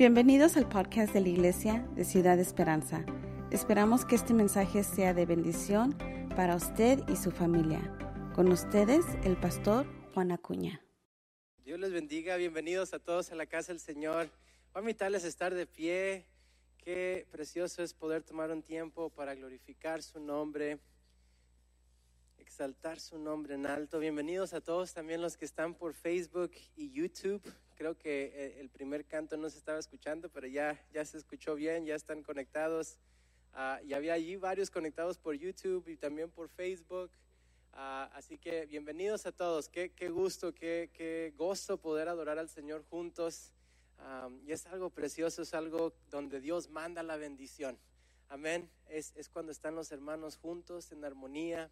[0.00, 3.04] Bienvenidos al podcast de la Iglesia de Ciudad Esperanza.
[3.50, 5.94] Esperamos que este mensaje sea de bendición
[6.34, 7.82] para usted y su familia.
[8.34, 9.84] Con ustedes, el pastor
[10.14, 10.82] Juan Acuña.
[11.66, 14.30] Dios les bendiga, bienvenidos a todos a la casa del Señor.
[14.72, 16.24] Voy a invitarles a estar de pie.
[16.78, 20.78] Qué precioso es poder tomar un tiempo para glorificar su nombre,
[22.38, 23.98] exaltar su nombre en alto.
[23.98, 27.42] Bienvenidos a todos también los que están por Facebook y YouTube
[27.80, 31.54] creo que eh, el primer canto no se estaba escuchando, pero ya, ya se escuchó
[31.54, 32.98] bien, ya están conectados.
[33.54, 37.10] Uh, y había allí varios conectados por YouTube y también por Facebook.
[37.72, 39.70] Ah, así que bienvenidos a todos.
[39.70, 43.50] Qué, qué gusto, qué, qué, gozo poder adorar al Señor juntos.
[44.46, 47.78] y es algo precioso, es algo donde Dios manda la bendición.
[48.28, 48.68] Amén.
[48.90, 51.70] Es, es cuando están los hermanos juntos en armonía,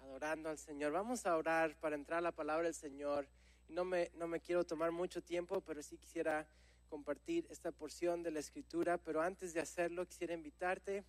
[0.00, 0.90] adorando al Señor.
[0.90, 3.28] Vamos a orar para entrar a la palabra del Señor.
[3.68, 6.46] No me, no me quiero tomar mucho tiempo, pero sí quisiera
[6.88, 8.98] compartir esta porción de la escritura.
[8.98, 11.04] Pero antes de hacerlo, quisiera invitarte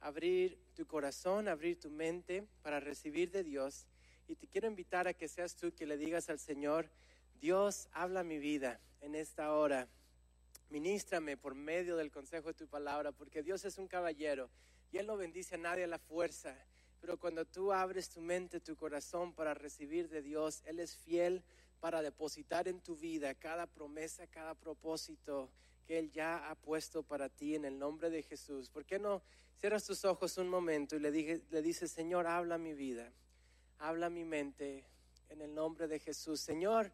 [0.00, 3.86] a abrir tu corazón, abrir tu mente para recibir de Dios.
[4.28, 6.88] Y te quiero invitar a que seas tú que le digas al Señor,
[7.40, 9.88] Dios, habla mi vida en esta hora.
[10.68, 14.50] Ministrame por medio del consejo de tu palabra, porque Dios es un caballero
[14.92, 16.54] y Él no bendice a nadie a la fuerza.
[17.00, 21.42] Pero cuando tú abres tu mente, tu corazón para recibir de Dios, Él es fiel
[21.80, 25.50] para depositar en tu vida cada promesa, cada propósito
[25.86, 28.68] que Él ya ha puesto para ti en el nombre de Jesús.
[28.68, 29.22] ¿Por qué no
[29.58, 33.10] cierras tus ojos un momento y le, dije, le dices, Señor, habla mi vida,
[33.78, 34.84] habla mi mente
[35.30, 36.40] en el nombre de Jesús.
[36.40, 36.92] Señor,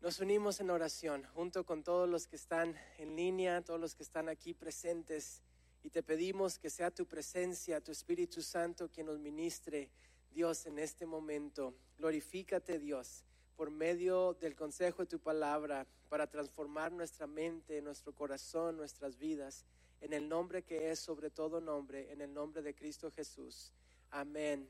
[0.00, 4.04] nos unimos en oración junto con todos los que están en línea, todos los que
[4.04, 5.42] están aquí presentes,
[5.82, 9.90] y te pedimos que sea tu presencia, tu Espíritu Santo, quien nos ministre,
[10.30, 11.74] Dios, en este momento.
[11.96, 13.24] Glorifícate, Dios
[13.58, 19.64] por medio del consejo de tu palabra para transformar nuestra mente, nuestro corazón, nuestras vidas,
[20.00, 23.72] en el nombre que es sobre todo nombre, en el nombre de Cristo Jesús.
[24.12, 24.68] Amén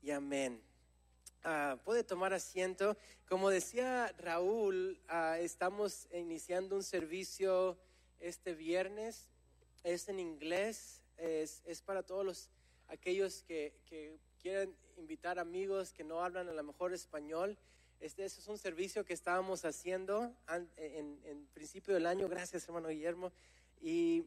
[0.00, 0.62] y amén.
[1.44, 2.96] Ah, puede tomar asiento.
[3.28, 7.76] Como decía Raúl, ah, estamos iniciando un servicio
[8.18, 9.28] este viernes.
[9.84, 12.48] Es en inglés, es, para todos los,
[12.88, 17.58] aquellos que, que quieren invitar amigos que no hablan a lo mejor español.
[18.02, 20.34] Este, es un servicio que estábamos haciendo
[20.76, 23.30] en, principio del año, gracias hermano Guillermo,
[23.80, 24.26] y,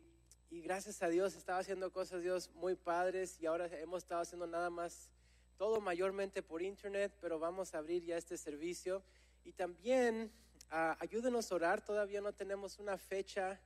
[0.50, 3.38] gracias a Dios estaba haciendo cosas Dios muy padres.
[3.42, 5.10] Y ahora hemos estado haciendo nada más,
[5.58, 9.04] todo mayormente por internet, pero vamos a abrir ya este servicio.
[9.44, 10.32] Y también
[10.72, 13.60] uh, ayúdenos a orar, todavía no tenemos una fecha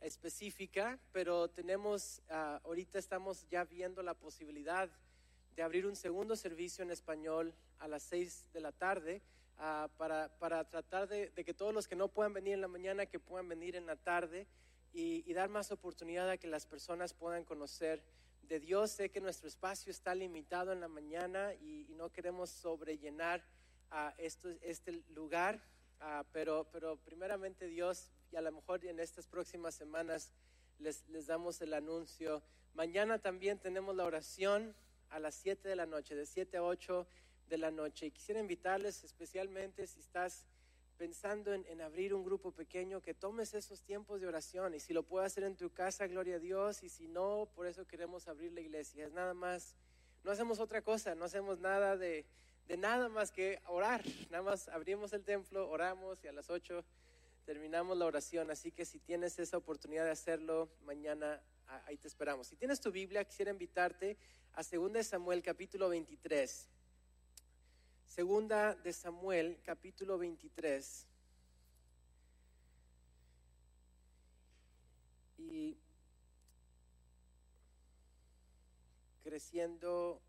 [0.00, 4.88] específica, pero tenemos, ah, ahorita estamos ya viendo la posibilidad
[5.54, 9.20] de abrir un segundo servicio en español a las seis de la tarde
[9.62, 13.04] Ah, para, para, tratar de, que todos los que no puedan venir en la mañana,
[13.04, 14.46] que puedan venir en la tarde
[14.94, 18.02] y, dar más oportunidad a que las personas puedan conocer
[18.44, 18.92] de Dios.
[18.92, 23.44] Sé que nuestro espacio está limitado en la mañana y, no queremos sobrellenar
[23.90, 25.60] a esto, este lugar,
[26.00, 30.32] ah, pero, pero primeramente Dios, y a lo mejor en estas próximas semanas
[30.78, 32.42] les, les damos el anuncio.
[32.72, 34.74] Mañana también tenemos la oración
[35.10, 37.06] a las 7 de la noche, de 7 a 8
[37.50, 38.06] de la noche.
[38.06, 40.46] Y quisiera invitarles especialmente si estás
[40.96, 44.74] pensando en, abrir un grupo pequeño, que tomes esos tiempos de oración.
[44.74, 46.82] Y si lo puedes hacer en tu casa, gloria a Dios.
[46.82, 49.06] Y si no, por eso queremos abrir la iglesia.
[49.06, 49.74] Es nada más,
[50.24, 52.24] no hacemos otra cosa, no hacemos nada de,
[52.68, 54.04] de nada más que orar.
[54.30, 56.84] Nada más abrimos el templo, oramos y a las 8
[57.44, 58.50] terminamos la oración.
[58.50, 61.42] Así que si tienes esa oportunidad de hacerlo, mañana
[61.86, 62.46] ahí te esperamos.
[62.46, 64.16] Si tienes tu Biblia, quisiera invitarte
[64.54, 66.68] a 2 Samuel capítulo 23.
[68.10, 71.06] Segunda de Samuel, capítulo 23.
[75.38, 75.78] Y
[79.22, 80.20] creciendo,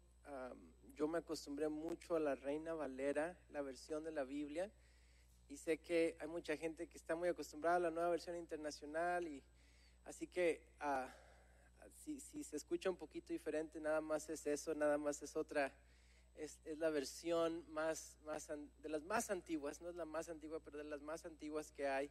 [0.94, 4.70] yo me acostumbré mucho a la Reina Valera, la versión de la Biblia,
[5.50, 9.28] y sé que hay mucha gente que está muy acostumbrada a la nueva versión internacional,
[9.28, 9.42] y
[10.06, 11.12] así que ah,
[12.06, 15.74] si, si se escucha un poquito diferente, nada más es eso, nada más es otra
[16.38, 18.48] es, la versión más, más,
[18.82, 21.88] de las más antiguas, no es la más antigua, pero de las más antiguas que
[21.88, 22.10] hay.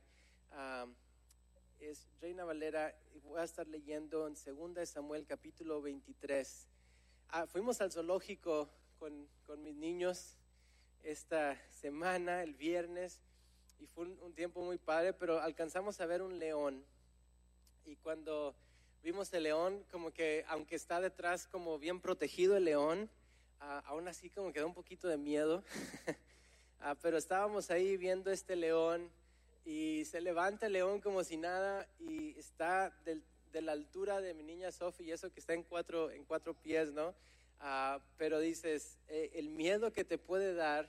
[1.81, 2.95] es Reina Valera,
[3.25, 6.67] voy a estar leyendo en 2 Samuel capítulo 23.
[7.31, 8.69] Ah, fuimos al zoológico
[8.99, 10.37] con, con, mis niños
[11.03, 13.21] esta semana, el viernes,
[13.79, 16.85] y fue un, un tiempo muy padre, pero alcanzamos a ver un león.
[17.87, 18.55] Y cuando
[19.03, 23.11] vimos el león, como que aunque está detrás como bien protegido el león,
[23.61, 25.62] aún así como quedó un poquito de miedo,
[26.81, 29.11] ah, pero estábamos ahí viendo este león
[29.65, 34.43] y se levanta el león como si nada y está de la altura de mi
[34.43, 37.15] niña Sophie y eso que está en cuatro, en cuatro pies, ¿no?
[37.61, 40.89] Ah, pero dices, eh, el miedo que te puede dar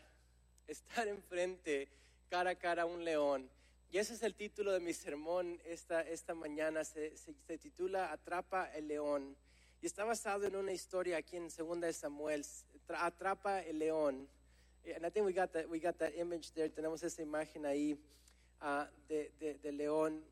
[0.68, 1.89] estar enfrente
[2.29, 3.50] cara a cara a un león.
[3.91, 6.85] Y ese es el título de mi sermón esta, esta mañana.
[6.85, 9.35] Se- se titula Atrapa el león.
[9.81, 12.45] Y está basado en una historia aquí en Segunda de Samuel.
[12.88, 14.28] Tra- Atrapa el león.
[14.95, 16.69] And I think we got that, we got that image there.
[16.69, 17.98] Tenemos esa imagen ahí
[18.60, 20.24] ah, de, de- león.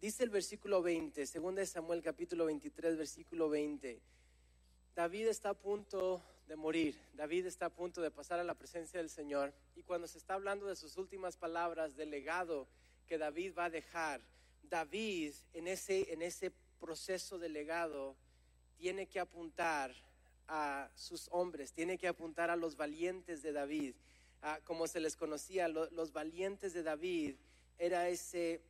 [0.00, 4.00] Dice el versículo 20, Segunda de Samuel capítulo 23, versículo 20.
[4.94, 6.98] David está a punto de morir.
[7.14, 9.52] David está a punto de pasar a la presencia del Señor.
[9.76, 12.66] Y cuando se está hablando de sus últimas palabras, del legado
[13.06, 14.22] que David va a dejar,
[14.62, 18.16] David en ese, en ese proceso de legado
[18.84, 19.94] tiene que apuntar
[20.46, 23.94] a sus hombres, tiene que apuntar a los valientes de David.
[24.42, 27.34] Ah, como se les conocía, lo- los valientes de David
[27.78, 28.60] era ese,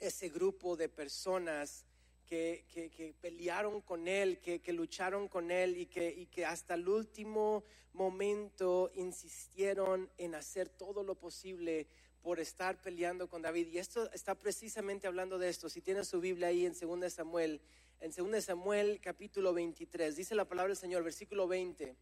[0.00, 1.84] ese grupo de personas
[2.26, 6.46] que, que- que pelearon con él, que, que lucharon con él y que, y que
[6.46, 7.62] hasta el último
[7.92, 11.86] momento insistieron en hacer todo lo posible
[12.22, 13.68] por estar peleando con David.
[13.68, 15.68] Y esto está precisamente hablando de esto.
[15.68, 17.60] Si tienes su Biblia ahí en 2 Samuel,
[18.00, 21.96] en 2 Samuel capítulo 23, dice la palabra del Señor, versículo 20.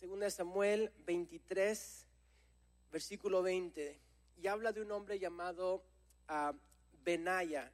[0.00, 2.06] 2 Samuel 23,
[2.90, 3.98] versículo 20.
[4.42, 5.82] Y habla de un hombre llamado
[6.28, 6.52] ah,
[7.04, 7.70] Benaya.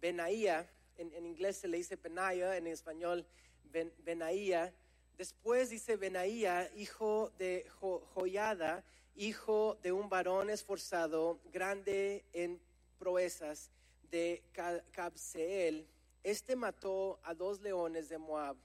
[0.00, 0.68] Benaía,
[0.98, 3.26] en, en inglés se le dice Benaya, en español
[3.72, 4.72] Ben- Benaía.
[5.16, 8.84] Después dice Benaía, hijo de Jo- Joiada,
[9.16, 12.60] hijo de un varón esforzado, grande en
[12.98, 13.70] proezas
[14.10, 15.86] de Ca- Cabseel.
[16.24, 18.56] Este mató a dos leones de Moab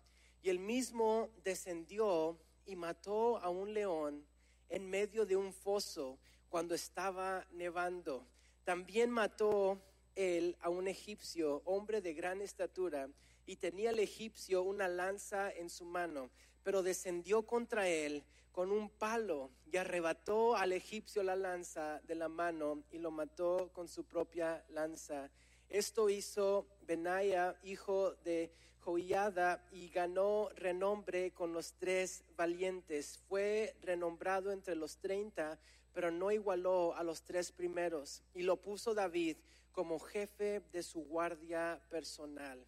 [0.42, 4.26] y él mismo descendió y mató a un león
[4.70, 6.18] en medio de un foso
[6.48, 8.26] cuando estaba nevando.
[8.64, 9.78] También mató
[10.16, 13.10] él a un egipcio, hombre de gran estatura,
[13.46, 16.30] y tenía el egipcio una lanza en su mano,
[16.64, 18.24] pero descendió contra él
[18.54, 23.70] con un palo y arrebató al egipcio la lanza de la mano y lo mató
[23.74, 25.30] con su propia lanza.
[25.70, 28.52] Esto hizo Benaya, hijo de
[28.82, 33.20] Joiada, y ganó renombre con los tres valientes.
[33.30, 35.60] Fue renombrado entre los treinta,
[35.94, 38.24] pero no igualó a los tres primeros.
[38.34, 39.38] Y lo puso David
[39.72, 42.66] como jefe de su guardia personal.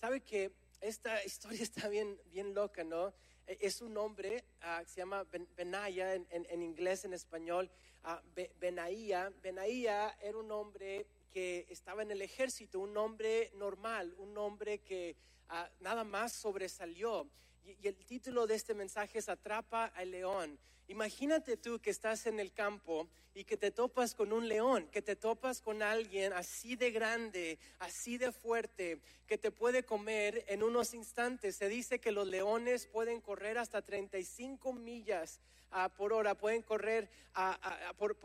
[0.00, 0.50] ¿Sabe que
[0.80, 3.08] esta historia está bien, bien loca, no?
[3.46, 7.70] Eh, Es un hombre ah, que se llama Ben- Benaya en, en- inglés, en español,
[8.02, 9.32] ah, Be- Benaía.
[9.42, 15.16] Benaía era un hombre que estaba en el ejército, un hombre normal, un hombre que
[15.48, 17.26] ah, nada más sobresalió.
[17.64, 20.58] Y, el título de este mensaje es Atrapa al león.
[20.88, 25.02] Imagínate tú que estás en el campo y que te topas con un león, que
[25.02, 30.64] te topas con alguien así de grande, así de fuerte, que te puede comer en
[30.64, 31.54] unos instantes.
[31.54, 35.38] Se dice que los leones pueden correr hasta 35 millas
[35.70, 38.16] ah, por hora, pueden correr ah, por,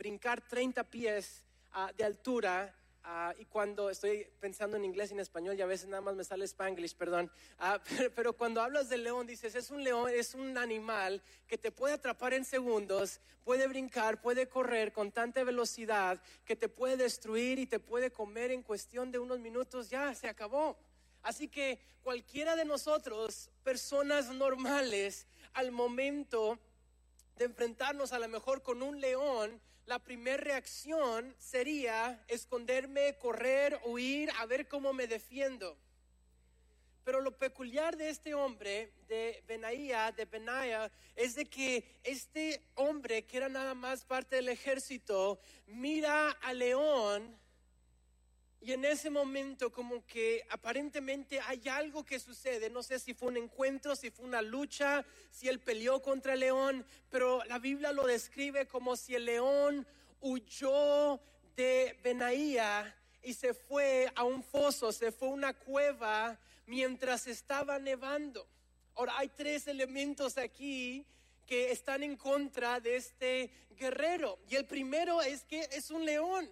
[0.00, 2.74] brincar 30 pies ah, de altura.
[3.04, 6.14] ah, y cuando estoy pensando en inglés y en español, y a veces nada más
[6.14, 7.30] me sale spanglish, perdón.
[7.58, 11.58] ah, pero, pero cuando hablas del león, dices, es un león, es un animal que
[11.58, 16.96] te puede atrapar en segundos, puede brincar, puede correr con tanta velocidad, que te puede
[16.96, 20.78] destruir y te puede comer en cuestión de unos minutos, ya se acabó.
[21.22, 26.58] Así que cualquiera de nosotros, personas normales, al momento
[27.36, 29.60] de enfrentarnos a lo mejor con un león,
[29.90, 35.76] la primera reacción sería esconderme, correr, huir, a ver cómo me defiendo.
[37.02, 43.24] Pero lo peculiar de este hombre, de Benaía, de Benaya, es de que este hombre,
[43.24, 47.36] que era nada más parte del ejército, mira al león
[48.62, 53.28] y en ese momento como que aparentemente hay algo que sucede, no sé si fue
[53.28, 57.90] un encuentro, si fue una lucha, si él peleó contra el león, pero la Biblia
[57.92, 59.86] lo describe como si el león
[60.20, 61.18] huyó
[61.56, 67.78] de Benaía y se fue a un foso, se fue a una cueva mientras estaba
[67.78, 68.46] nevando.
[68.94, 71.06] Ahora hay tres elementos aquí
[71.46, 76.50] que están en contra de este guerrero y el primero es que es un león.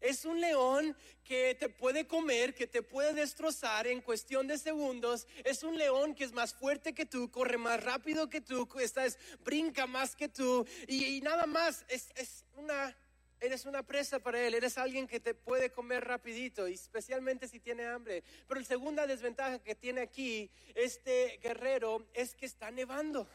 [0.00, 5.26] Es un león que te puede comer, que te puede destrozar en cuestión de segundos.
[5.44, 9.18] Es un león que es más fuerte que tú, corre más rápido que tú, estás,
[9.44, 10.66] brinca más que tú.
[10.86, 12.96] Y, y nada más, es, es una,
[13.40, 14.54] eres una presa para él.
[14.54, 18.22] Eres alguien que te puede comer rapidito, y especialmente si tiene hambre.
[18.46, 23.28] Pero la segunda desventaja que tiene aquí este guerrero es que está nevando.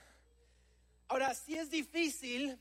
[1.07, 2.57] Ahora, sí es difícil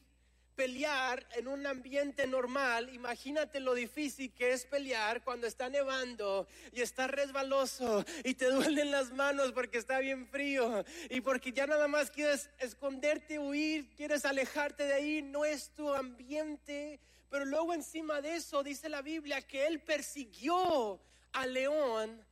[0.56, 6.80] pelear en un ambiente normal, imagínate lo difícil que es pelear cuando está nevando y
[6.80, 11.88] está resbaloso y te duelen las manos porque está bien frío y porque ya nada
[11.88, 17.00] más quieres esconderte, huir, quieres alejarte de ahí, no es tu ambiente.
[17.30, 21.00] Pero luego encima de eso dice la Biblia que él persiguió
[21.32, 22.24] al león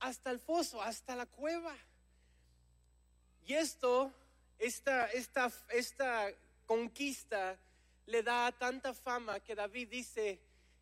[0.00, 1.74] hasta el foso, hasta la cueva.
[3.46, 4.12] Y esto,
[4.58, 6.30] esta, esta, esta
[6.64, 7.58] conquista
[8.06, 10.40] le da tanta fama que David dice,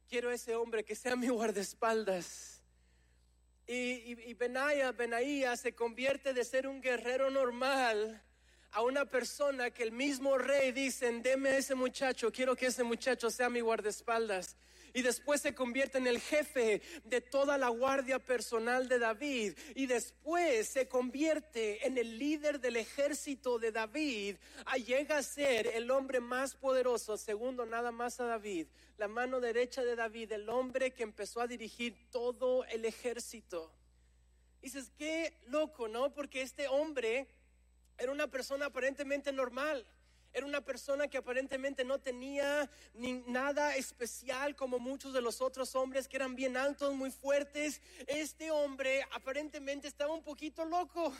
[0.09, 2.61] quiero ese hombre que sea mi guardaespaldas.
[3.67, 8.23] Y, y, y Benaía, se convierte de ser un guerrero normal
[8.73, 12.83] a una persona que el mismo rey dice, deme a ese muchacho, quiero que ese
[12.83, 14.57] muchacho sea mi guardaespaldas
[14.95, 19.87] y después se convierte en el jefe de toda la guardia personal de David y
[19.87, 24.37] después se convierte en el líder del ejército de David,
[24.85, 28.67] llega a ser el hombre más poderoso, segundo nada más a David,
[28.99, 33.73] la mano derecha de David, el hombre que empezó a dirigir todo el ejército.
[34.61, 36.13] Dices, qué loco, ¿no?
[36.13, 37.27] Porque este hombre
[37.99, 39.85] era una persona aparentemente normal
[40.33, 45.75] era una persona que aparentemente no tenía ni nada especial como muchos de los otros
[45.75, 47.81] hombres que eran bien altos, muy fuertes.
[48.07, 51.13] Este hombre aparentemente estaba un poquito loco.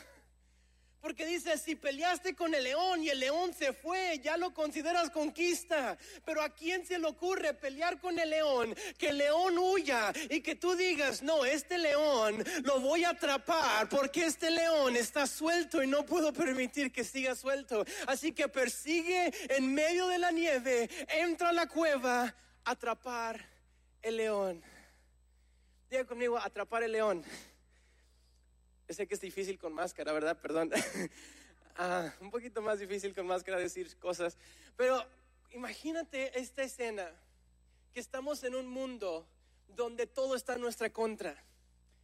[1.03, 5.09] Porque dice, si peleaste con el león y el león se fue, ya lo consideras
[5.09, 5.97] conquista.
[6.23, 10.39] Pero a quién se le ocurre pelear con el león, que el león huya y
[10.39, 15.83] que tú digas, no, este león lo voy a atrapar porque este león está suelto
[15.83, 17.83] y no puedo permitir que siga suelto.
[18.07, 22.33] Así que persigue en medio de la nieve, entra a la cueva,
[22.63, 23.45] atrapar
[24.01, 24.63] el león.
[25.89, 27.25] Diga conmigo, atrapar el león
[28.93, 30.37] sé que es difícil con máscara, ¿verdad?
[30.41, 30.71] Perdón.
[31.75, 34.37] Ah, un poquito más difícil con máscara decir cosas.
[34.77, 35.03] Pero
[35.49, 37.09] imagínate esta escena,
[37.93, 39.27] que estamos en un mundo
[39.69, 41.43] donde todo está en nuestra contra.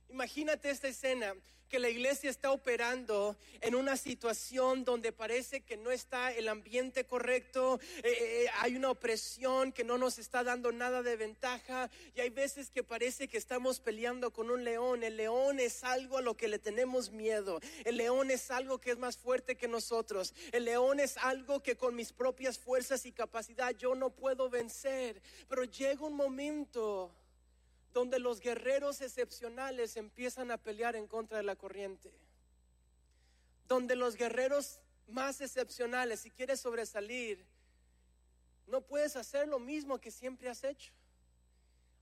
[0.09, 1.35] Imagínate esta escena
[1.69, 7.05] que la iglesia está operando en una situación donde parece que no está el ambiente
[7.05, 12.21] correcto, eh, eh, hay una opresión que no nos está dando nada de ventaja y
[12.21, 15.03] hay veces que parece que estamos peleando con un león.
[15.03, 17.59] El león es algo a lo que le tenemos miedo.
[17.85, 20.33] El león es algo que es más fuerte que nosotros.
[20.51, 25.21] El león es algo que con mis propias fuerzas y capacidad yo no puedo vencer.
[25.47, 27.11] Pero llega un momento
[27.93, 32.12] donde los guerreros excepcionales empiezan a pelear en contra de la corriente.
[33.67, 37.46] Donde los guerreros más excepcionales, si quieres sobresalir,
[38.67, 40.91] no puedes hacer lo mismo que siempre has hecho.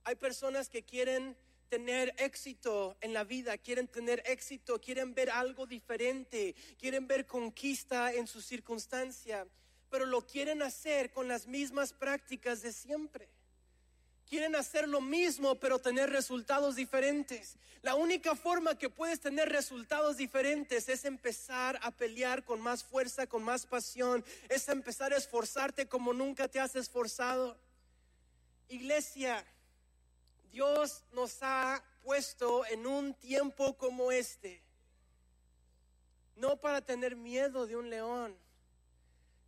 [0.04, 1.36] Hay personas que quieren
[1.70, 8.14] tener éxito en la vida, quieren tener éxito, quieren ver algo diferente, quieren ver conquista
[8.14, 9.46] en su circunstancia,
[9.90, 13.28] pero lo quieren hacer con las mismas prácticas de siempre.
[14.30, 17.56] Quieren hacer lo mismo, pero tener resultados diferentes.
[17.82, 23.28] La única forma que puedes tener resultados diferentes es empezar a pelear con más fuerza,
[23.28, 24.26] con más pasión.
[24.50, 27.58] Es empezar a esforzarte como nunca te has esforzado.
[28.68, 29.46] Iglesia,
[30.52, 34.62] Dios nos ha puesto en un tiempo como este.
[36.36, 38.36] No para tener miedo de un león,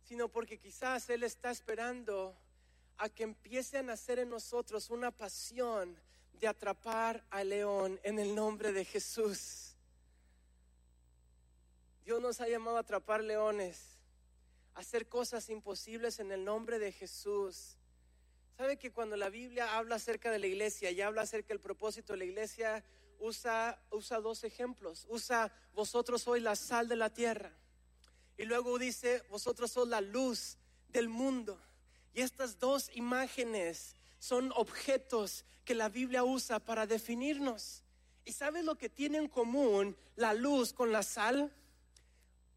[0.04, 2.34] sino porque quizás Él está esperando
[3.00, 5.98] a que empiece a nacer en nosotros una pasión
[6.34, 9.74] de atrapar al león en el nombre de Jesús.
[12.04, 13.98] Dios nos ha llamado a atrapar leones,
[14.74, 17.78] a hacer cosas imposibles en el nombre de Jesús.
[18.58, 22.12] ¿Sabe que cuando la Biblia habla acerca de la iglesia y habla acerca del propósito
[22.12, 22.84] de la iglesia,
[23.18, 25.06] usa, usa dos ejemplos?
[25.08, 27.50] Usa, vosotros sois la sal de la tierra.
[28.36, 31.58] Y luego dice, vosotros sois la luz del mundo.
[32.14, 37.82] Y estas dos imágenes son objetos que la Biblia usa para definirnos.
[38.24, 41.52] ¿Y sabes lo que tiene en común la luz con la sal?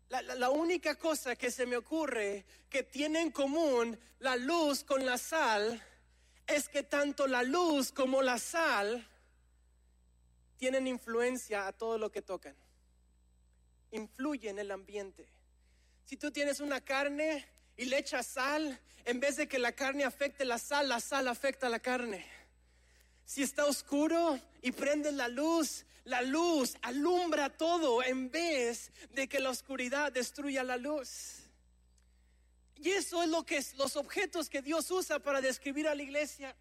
[0.09, 5.17] La, única cosa que se me ocurre que tiene en común la luz con la
[5.17, 5.81] sal
[6.45, 9.07] es que tanto la luz como la sal
[10.57, 12.55] tienen influencia a todo lo que tocan.
[13.91, 15.27] Influyen en el ambiente.
[16.05, 20.03] Si tú tienes una carne y le echas sal, en vez de que la carne
[20.03, 22.25] afecte la sal, la sal afecta la carne.
[23.25, 29.39] Si está oscuro y prendes la luz, la luz alumbra todo en vez de que
[29.39, 31.39] la oscuridad destruya la luz.
[32.77, 36.03] Y eso es lo que es los objetos que Dios usa para describir a la
[36.03, 36.55] iglesia.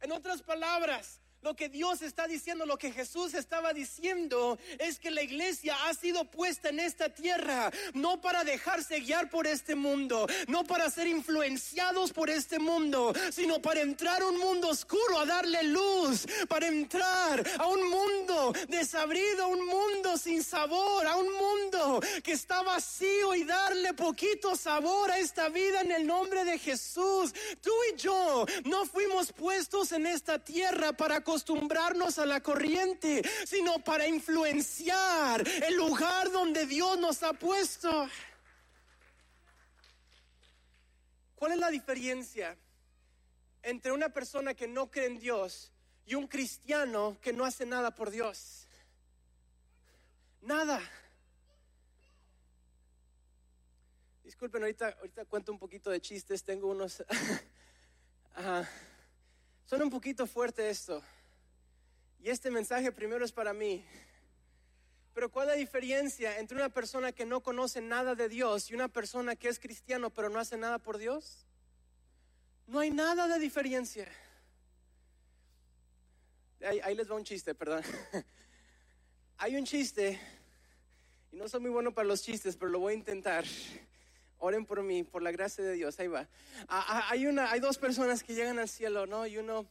[0.00, 5.10] En otras palabras, Lo que Dios está diciendo, lo que Jesús estaba diciendo, es que
[5.10, 10.26] la iglesia ha sido puesta en esta tierra, no para dejarse guiar por este mundo,
[10.48, 15.26] no para ser influenciados por este mundo, sino para entrar a un mundo oscuro, a
[15.26, 21.32] darle luz, para entrar a un mundo desabrido, a un mundo sin sabor, a un
[21.32, 26.58] mundo que está vacío y darle poquito sabor a esta vida en el nombre de
[26.58, 27.32] Jesús.
[27.60, 33.80] Tú y yo no fuimos puestos en esta tierra para acostumbrarnos a la corriente, sino
[33.80, 38.08] para influenciar el lugar donde Dios nos ha puesto.
[41.34, 42.56] ¿Cuál es la diferencia
[43.60, 45.72] entre una persona que no cree en Dios
[46.06, 48.68] y un cristiano que no hace nada por Dios?
[50.42, 50.80] Nada.
[54.22, 57.02] Disculpen, ahorita, ahorita cuento un poquito de chistes, tengo unos...
[58.36, 58.68] Ajá.
[59.64, 61.02] Son un poquito fuerte esto.
[62.20, 63.84] Y este mensaje primero es para mí.
[65.16, 68.74] Pero ¿cuál es la diferencia entre una persona que no conoce nada de Dios y
[68.74, 71.46] una persona que es cristiano pero no hace nada por Dios?
[72.66, 74.06] No hay nada de diferencia.
[76.82, 77.82] Ahí, les va un chiste, perdón.
[79.38, 80.20] hay un chiste,
[81.32, 83.44] y no soy muy bueno para los chistes, pero lo voy a intentar.
[84.38, 85.98] Oren por mí, por la gracia de Dios.
[85.98, 86.28] Ahí va.
[86.68, 89.26] Ah, ah, hay, una, hay dos personas que llegan al cielo, ¿no?
[89.26, 89.66] Y uno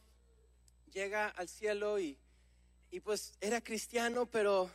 [0.92, 2.18] llega al cielo y,
[2.90, 4.70] y pues era cristiano, pero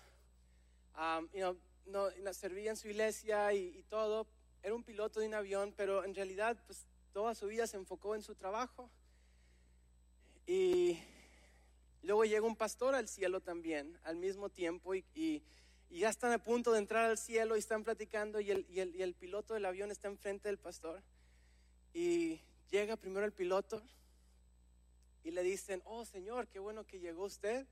[0.98, 4.27] um, you know, no, no, servía en su iglesia y, y, todo.
[4.63, 8.15] Era un piloto de un avión, pero en realidad pues toda su vida se enfocó
[8.15, 8.89] en su trabajo.
[10.46, 11.00] Y
[12.03, 15.41] luego llega un pastor al cielo también, al mismo tiempo, y, y
[15.91, 18.96] y ya están a punto de entrar al cielo y están platicando y el, el,
[18.96, 21.03] y el piloto del avión está enfrente del pastor.
[21.94, 22.39] Y
[22.70, 23.84] llega primero el piloto
[25.25, 27.68] y le dicen, oh Señor, qué bueno que llegó usted.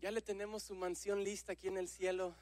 [0.00, 2.34] Ya le tenemos su mansión lista aquí en el cielo.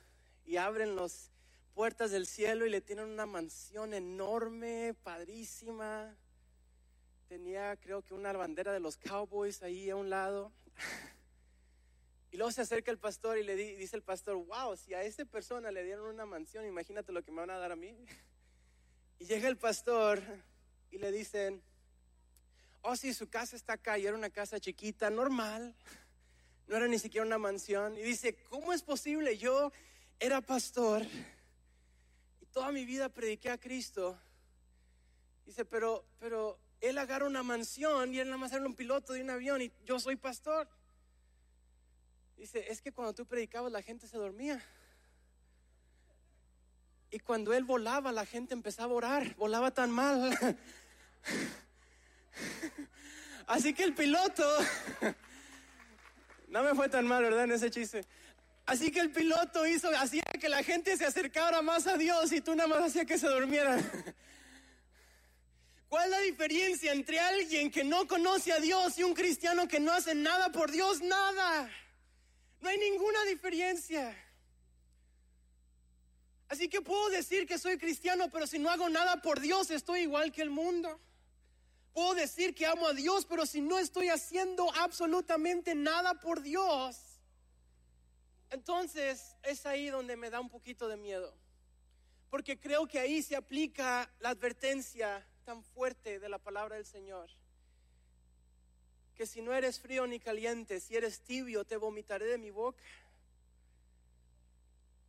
[0.47, 1.33] Y abren las
[1.75, 6.15] puertas del cielo y le tienen una mansión enorme, padrísima.
[7.29, 10.53] Tenía creo que una bandera de los Cowboys ahí a un lado.
[12.31, 15.25] Y luego se acerca el pastor y le dice el pastor, wow, si a esta
[15.25, 17.97] persona le dieron una mansión, imagínate lo que me van a dar a mí.
[19.19, 20.23] Y llega el pastor
[20.91, 21.63] y le dicen,
[22.83, 25.75] oh, sí, su casa está acá y era una casa chiquita, normal,
[26.69, 27.97] no era ni siquiera una mansión.
[27.97, 29.37] Y dice, ¿cómo es posible?
[29.39, 29.73] Yo
[30.21, 31.03] era pastor
[32.41, 34.19] y toda mi vida prediqué a Cristo.
[35.47, 39.23] Dice, pero, pero él agarra una mansión y él nada más era un piloto de
[39.23, 40.69] un avión y yo soy pastor.
[42.37, 44.63] Dice, es que cuando tú predicabas la gente se dormía.
[47.11, 49.35] Y cuando él volaba, la gente empezaba a orar.
[49.37, 50.37] Volaba tan mal.
[53.47, 54.45] Así que el piloto,
[56.49, 57.45] no me fue tan mal, ¿verdad?
[57.45, 58.05] En ese chiste.
[58.67, 62.41] Así que el piloto hizo, hacía que la gente se acercara más a Dios y
[62.41, 63.79] tú nada más hacía que se durmiera.
[65.89, 69.81] ¿Cuál es la diferencia entre alguien que no conoce a Dios y un cristiano que
[69.81, 71.01] no hace nada por Dios?
[71.01, 71.71] Nada.
[72.61, 74.15] No hay ninguna diferencia.
[76.49, 80.01] Así que puedo decir que soy cristiano, pero si no hago nada por Dios, estoy
[80.01, 81.01] igual que el mundo.
[81.99, 86.97] Puedo decir que amo a Dios, pero si no estoy haciendo absolutamente nada por Dios,
[88.51, 91.35] entonces es ahí donde me da un poquito de miedo.
[92.31, 97.29] Porque creo que ahí se aplica la advertencia tan fuerte de la palabra del Señor
[99.17, 102.81] que si no eres frío ni caliente, si eres tibio, te vomitaré de mi boca.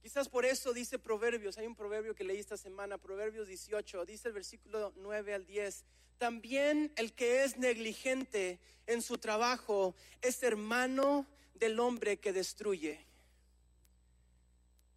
[0.02, 4.30] Quizás por eso dice Proverbios, hay un proverbio que leí esta semana, Proverbios 18, dice
[4.30, 5.84] el versículo 9 al 10,
[6.18, 13.06] también el que es negligente en su trabajo es hermano del hombre que destruye.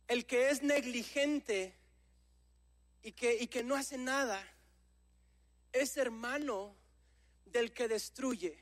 [0.07, 1.75] El que es negligente
[3.03, 4.47] y que, y que no hace nada
[5.73, 6.77] es hermano
[7.47, 8.62] del que destruye.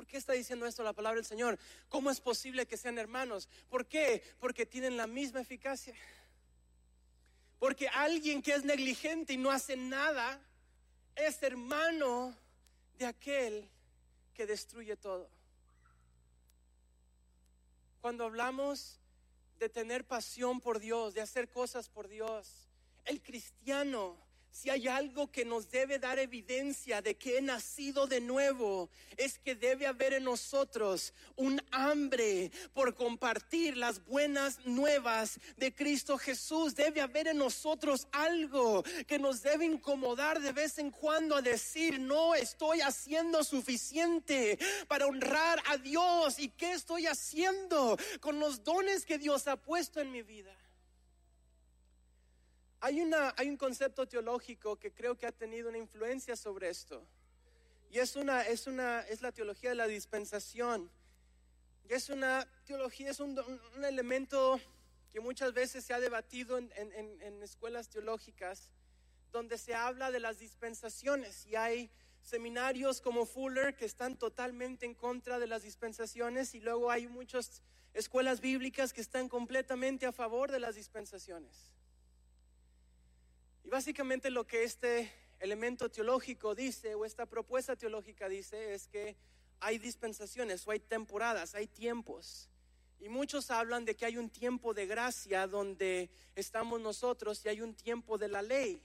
[0.00, 1.58] ¿Por qué está diciendo esto la palabra del Señor?
[1.90, 3.50] ¿Cómo es posible que sean hermanos?
[3.68, 4.22] ¿Por qué?
[4.38, 5.94] Porque tienen la misma eficacia.
[7.58, 10.40] Porque alguien que es negligente y no hace nada
[11.14, 12.34] es hermano
[12.96, 13.68] de aquel
[14.32, 15.28] que destruye todo.
[18.00, 18.98] Cuando hablamos
[19.58, 22.70] de tener pasión por Dios, de hacer cosas por Dios,
[23.04, 24.16] el cristiano
[24.50, 29.38] si hay algo que nos debe dar evidencia de que he nacido de nuevo, es
[29.38, 36.74] que debe haber en nosotros un hambre por compartir las buenas nuevas de Cristo Jesús.
[36.74, 42.00] Debe haber en nosotros algo que nos debe incomodar de vez en cuando a decir,
[42.00, 44.58] no estoy haciendo suficiente
[44.88, 46.38] para honrar a Dios.
[46.38, 50.59] ¿Y qué estoy haciendo con los dones que Dios ha puesto en mi vida?
[52.82, 57.06] Hay, una, hay un concepto teológico que creo que ha tenido una influencia sobre esto.
[57.90, 60.90] Y es, una, es, una, es la teología de la dispensación.
[61.88, 63.38] Y es una teología, es un,
[63.76, 64.58] un elemento
[65.12, 68.70] que muchas veces se ha debatido en, en, en, escuelas teológicas,
[69.32, 71.44] donde se habla de las dispensaciones.
[71.46, 71.90] Y hay
[72.22, 76.54] seminarios como Fuller que están totalmente en contra de las dispensaciones.
[76.54, 77.60] Y luego hay muchas
[77.92, 81.70] escuelas bíblicas que están completamente a favor de las dispensaciones.
[83.64, 89.16] Y básicamente lo que este elemento teológico dice o esta propuesta teológica dice es que
[89.60, 92.48] hay dispensaciones o hay temporadas, hay tiempos.
[92.98, 97.60] Y muchos hablan de que hay un tiempo de gracia donde estamos nosotros y hay
[97.62, 98.82] un tiempo de la ley.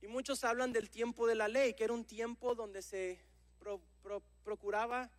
[0.00, 3.20] Y muchos hablan del tiempo de la ley, que era un tiempo donde se
[4.42, 5.10] procuraba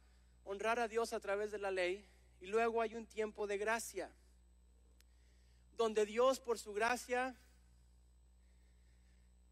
[0.43, 2.05] honrar a Dios a través de la ley.
[2.41, 4.11] Y luego hay un tiempo de gracia,
[5.77, 7.33] donde Dios por su gracia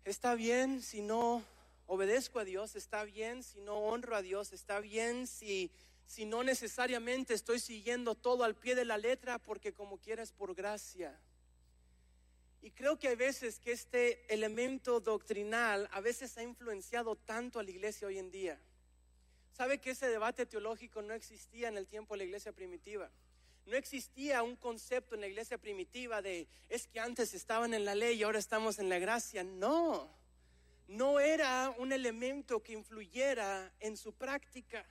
[0.03, 1.43] Está bien si no
[1.85, 5.69] obedezco a Dios, está bien si no honro a Dios, está bien si,
[6.07, 10.55] si no necesariamente estoy siguiendo todo al pie de la letra porque como quieras por
[10.55, 11.19] gracia.
[12.63, 17.63] Y creo que hay veces que este elemento doctrinal a veces ha influenciado tanto a
[17.63, 18.59] la iglesia hoy en día.
[19.51, 23.11] ¿Sabe que ese debate teológico no existía en el tiempo de la iglesia primitiva?
[23.65, 27.95] No existía un concepto en la iglesia primitiva de es que antes estaban en la
[27.95, 29.43] ley y ahora estamos en la gracia.
[29.43, 30.09] No,
[30.87, 34.85] no era un elemento que influyera en su práctica.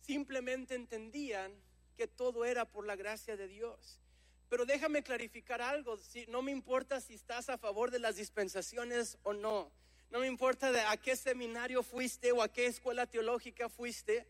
[0.00, 1.52] Simplemente entendían
[1.96, 4.00] que todo era por la gracia de Dios.
[4.48, 9.32] Pero déjame clarificar algo, no me importa si estás a favor de las dispensaciones o
[9.32, 9.72] no.
[10.10, 14.24] No me importa a qué seminario fuiste o a qué escuela teológica fuiste.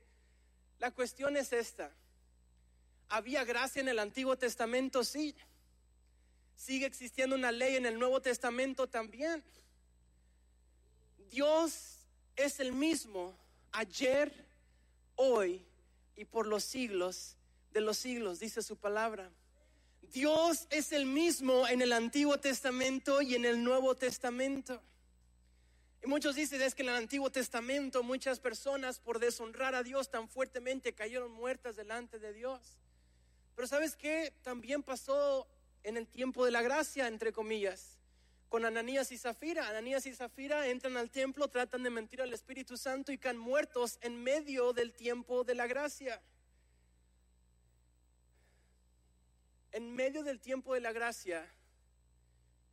[0.79, 1.95] La cuestión es esta.
[3.09, 5.05] ¿Había gracia en el Antiguo Testamento?
[5.05, 5.35] Sí.
[6.57, 9.45] ¿Sigue existiendo una ley en el Nuevo Testamento también?
[11.31, 11.99] Dios
[12.35, 13.37] es el mismo
[13.73, 14.47] ayer,
[15.17, 15.65] hoy
[16.17, 17.37] y por los siglos
[17.73, 19.31] de los siglos, dice su palabra.
[20.13, 24.81] Dios es el mismo en el Antiguo Testamento y en el Nuevo Testamento.
[26.03, 30.11] Y muchos dicen es que en el Antiguo Testamento muchas personas por deshonrar a Dios
[30.11, 32.61] tan fuertemente cayeron muertas delante de Dios.
[33.57, 34.33] Pero ¿sabes qué?
[34.43, 35.49] También pasó
[35.83, 37.99] en el tiempo de la gracia, entre comillas,
[38.51, 39.67] con Ananías y Zafira.
[39.69, 43.99] Ananías y Zafira entran al templo, tratan de mentir al Espíritu Santo y caen muertos
[44.03, 46.21] en medio del tiempo de la gracia.
[49.73, 51.47] En medio del tiempo de la gracia,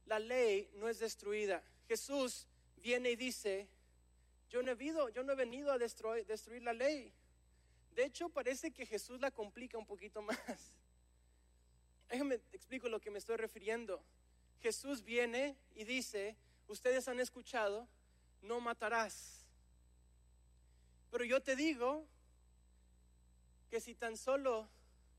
[0.05, 1.63] la ley no es destruida.
[1.87, 2.45] Jesús
[2.77, 3.69] viene y dice,
[4.49, 7.13] yo no he venido, yo no he venido a destruir, destruir la ley.
[7.95, 10.37] De hecho, parece que Jesús la complica un poquito más.
[12.09, 14.03] Déjame explico lo que me estoy refiriendo.
[14.61, 16.35] Jesús viene y dice,
[16.67, 17.87] ustedes han escuchado,
[18.41, 19.45] no matarás.
[21.11, 22.07] Pero yo te digo
[23.69, 24.67] que si tan solo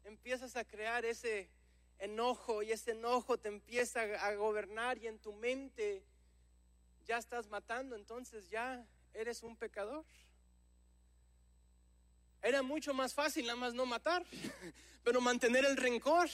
[0.05, 1.49] empiezas a crear ese
[1.99, 6.03] enojo y ese enojo te empieza a gobernar y en tu mente
[7.05, 10.05] ya estás matando, entonces ya eres un pecador.
[12.45, 14.23] Era mucho más fácil nada más no matar,
[15.03, 16.29] pero mantener el rencor.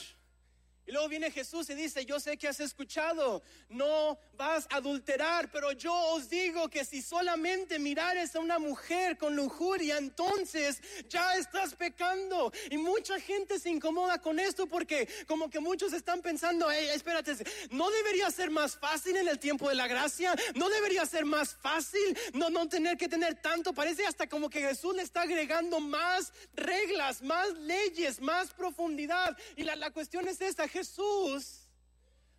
[0.90, 5.48] Y luego viene Jesús y dice, yo sé que has escuchado, no vas a adulterar,
[5.53, 11.37] pero yo os digo que si solamente mirares a una mujer con lujuria, entonces ya
[11.37, 12.53] estás pecando.
[12.72, 17.37] Y mucha gente se incomoda con esto porque como que muchos están pensando, espérate,
[17.70, 20.35] ¿no debería ser más fácil en el tiempo de la gracia?
[20.57, 23.72] ¿No debería ser más fácil no, no tener que tener tanto?
[23.72, 29.38] Parece hasta como que Jesús le está agregando más reglas, más leyes, más profundidad.
[29.55, 31.68] Y la, la cuestión es esta, Jesús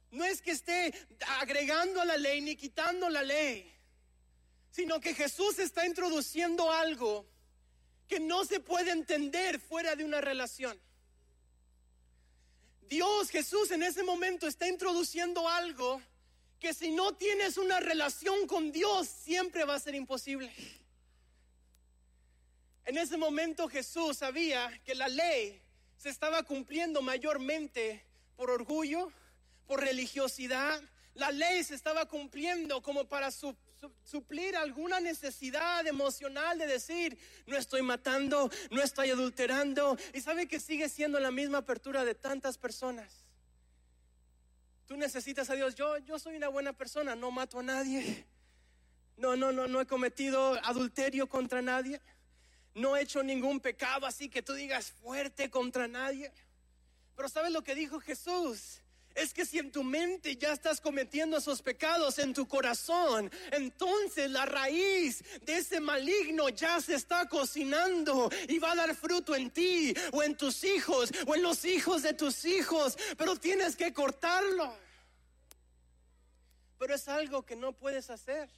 [0.09, 0.91] no es que esté
[1.39, 3.71] agregando a la ley ni quitando la ley,
[4.71, 7.27] sino que Jesús está introduciendo algo
[8.07, 10.75] que no se puede entender fuera de una relación.
[12.89, 16.01] Dios, Jesús en ese momento está introduciendo algo
[16.59, 20.51] que si no tienes una relación con Dios siempre va a ser imposible.
[22.85, 25.61] En ese momento Jesús sabía que la ley
[25.95, 28.10] se estaba cumpliendo mayormente
[28.41, 29.11] por orgullo,
[29.67, 30.81] por religiosidad,
[31.13, 37.19] la ley se estaba cumpliendo como para su- su- suplir alguna necesidad emocional de decir,
[37.45, 39.95] no estoy matando, no estoy adulterando.
[40.15, 43.13] Y sabe que sigue siendo la misma apertura de tantas personas.
[44.87, 45.75] Tú necesitas a Dios.
[45.75, 48.25] Yo, yo soy una buena persona, no mato a nadie.
[49.17, 52.01] No, no, no, no he cometido adulterio contra nadie.
[52.73, 56.31] No he hecho ningún pecado así que tú digas fuerte contra nadie.
[57.21, 58.79] Pero ¿sabes lo que dijo Jesús?
[59.13, 64.31] Es que si en tu mente ya estás cometiendo esos pecados en tu corazón, entonces
[64.31, 69.51] la raíz de ese maligno ya se está cocinando y va a dar fruto en
[69.51, 73.93] ti o en tus hijos o en los hijos de tus hijos, pero tienes que
[73.93, 74.73] cortarlo.
[76.79, 78.49] Pero es algo que no puedes hacer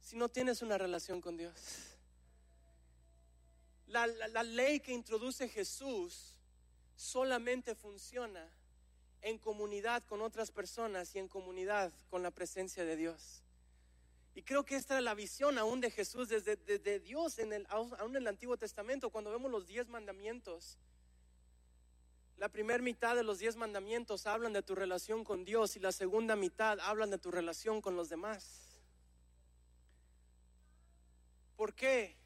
[0.00, 1.54] si no tienes una relación con Dios.
[3.86, 6.30] La, la- ley que introduce Jesús
[7.02, 8.48] solamente funciona
[9.22, 13.42] en comunidad con otras personas y en comunidad con la presencia de Dios.
[14.34, 17.66] Y creo que esta era la visión aún de Jesús desde, desde Dios, en el,
[17.68, 20.78] aún en el Antiguo Testamento, cuando vemos los diez mandamientos.
[22.38, 25.92] La primera mitad de los diez mandamientos hablan de tu relación con Dios y la
[25.92, 28.80] segunda mitad hablan de tu relación con los demás.
[31.56, 32.16] ¿Por qué?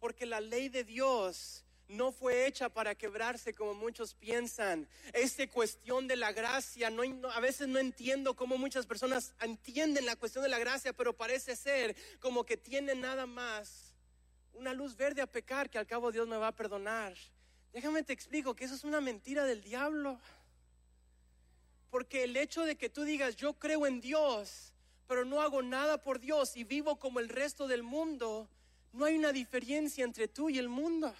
[0.00, 4.88] Porque la ley de Dios no fue hecha para quebrarse como muchos piensan.
[5.12, 10.42] Esta cuestión de la gracia, a veces no entiendo cómo muchas personas entienden la cuestión
[10.42, 13.94] de la gracia, pero parece ser como que tienen nada más
[14.54, 17.14] una luz verde a pecar que al cabo Dios me va a perdonar.
[17.72, 20.18] Déjame te explico que eso es una mentira del diablo.
[21.90, 24.72] Porque el hecho de que tú digas yo creo en Dios,
[25.08, 28.48] pero no hago nada por Dios y vivo como el resto del mundo,
[28.92, 31.12] no hay una diferencia entre tú y el mundo.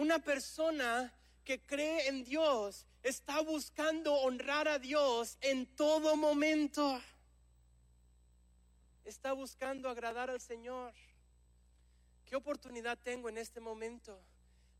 [0.00, 1.12] Una persona
[1.44, 6.98] que cree en Dios está buscando honrar a Dios en todo momento.
[9.04, 10.94] Está buscando agradar al Señor.
[12.24, 14.18] ¿Qué oportunidad tengo en este momento?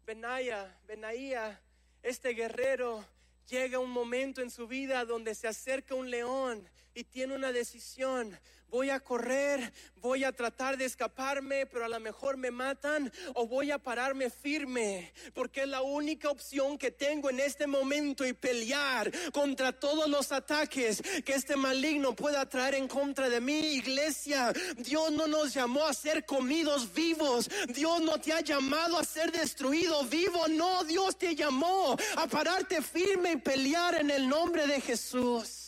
[0.07, 1.61] Benaya, Benaía,
[2.03, 3.05] este guerrero,
[3.47, 8.39] llega un momento en su vida donde se acerca un león y tiene una decisión.
[8.71, 13.49] Voy a correr, voy a tratar de escaparme, pero a lo mejor me matan o
[13.49, 18.33] voy a pararme firme, porque es la única opción que tengo en este momento y
[18.33, 24.53] pelear contra todos los ataques que este maligno pueda traer en contra de mi iglesia.
[24.77, 27.51] Dios no nos llamó a ser comidos vivos.
[27.75, 30.47] Dios no te ha llamado a ser destruido vivo.
[30.47, 35.60] No, Dios te llamó a pararte firme y pelear en el nombre de Jesús.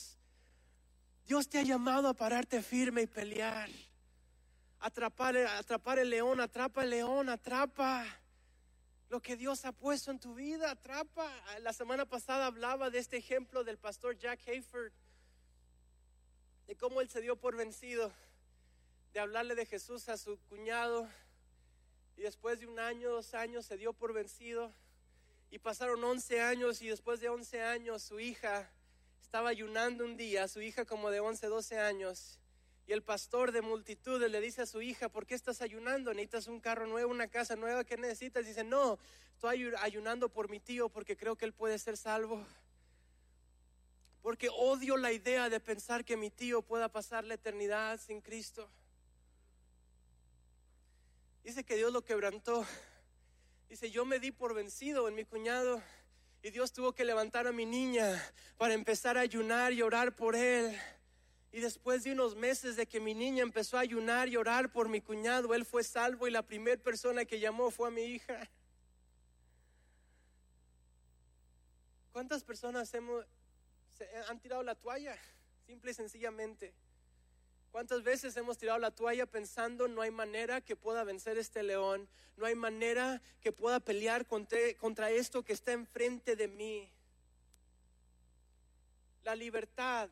[1.32, 3.70] Dios te ha llamado a pararte firme y pelear.
[4.80, 8.04] Atrapar, atrapar el león, atrapa el león, atrapa
[9.08, 11.32] lo que Dios ha puesto en tu vida, atrapa.
[11.60, 14.92] La semana pasada hablaba de este ejemplo del pastor Jack Hayford,
[16.66, 18.12] de cómo él se dio por vencido,
[19.14, 21.08] de hablarle de Jesús a su cuñado,
[22.18, 24.70] y después de un año, dos años, se dio por vencido,
[25.50, 28.70] y pasaron 11 años, y después de 11 años, su hija
[29.32, 32.38] estaba ayunando un día, su hija como de 11, 12 años,
[32.86, 36.12] y el pastor de multitudes le dice a su hija, ¿por qué estás ayunando?
[36.12, 37.82] ¿Necesitas un carro nuevo, una casa nueva?
[37.82, 38.44] ¿Qué necesitas?
[38.44, 38.98] Dice, no,
[39.32, 42.44] estoy ayu- ayunando por mi tío porque creo que él puede ser salvo.
[44.20, 48.68] Porque odio la idea de pensar que mi tío pueda pasar la eternidad sin Cristo.
[51.42, 52.66] Dice que Dios lo quebrantó.
[53.70, 55.80] Dice, yo me di por vencido en mi cuñado
[56.42, 58.20] y Dios tuvo que levantar a mi niña
[58.56, 60.76] para empezar a ayunar y orar por él.
[61.52, 64.88] Y después de unos meses de que mi niña empezó a ayunar y orar por
[64.88, 68.50] mi cuñado, él fue salvo y la primera persona que llamó fue a mi hija.
[72.12, 73.24] ¿Cuántas personas hemos,
[73.96, 75.16] se han tirado la toalla?
[75.66, 76.74] Simple y sencillamente.
[77.72, 82.06] ¿Cuántas veces hemos tirado la toalla pensando no hay manera que pueda vencer este león?
[82.36, 86.86] No hay manera que pueda pelear contra, contra esto que está enfrente de mí.
[89.24, 90.10] La libertad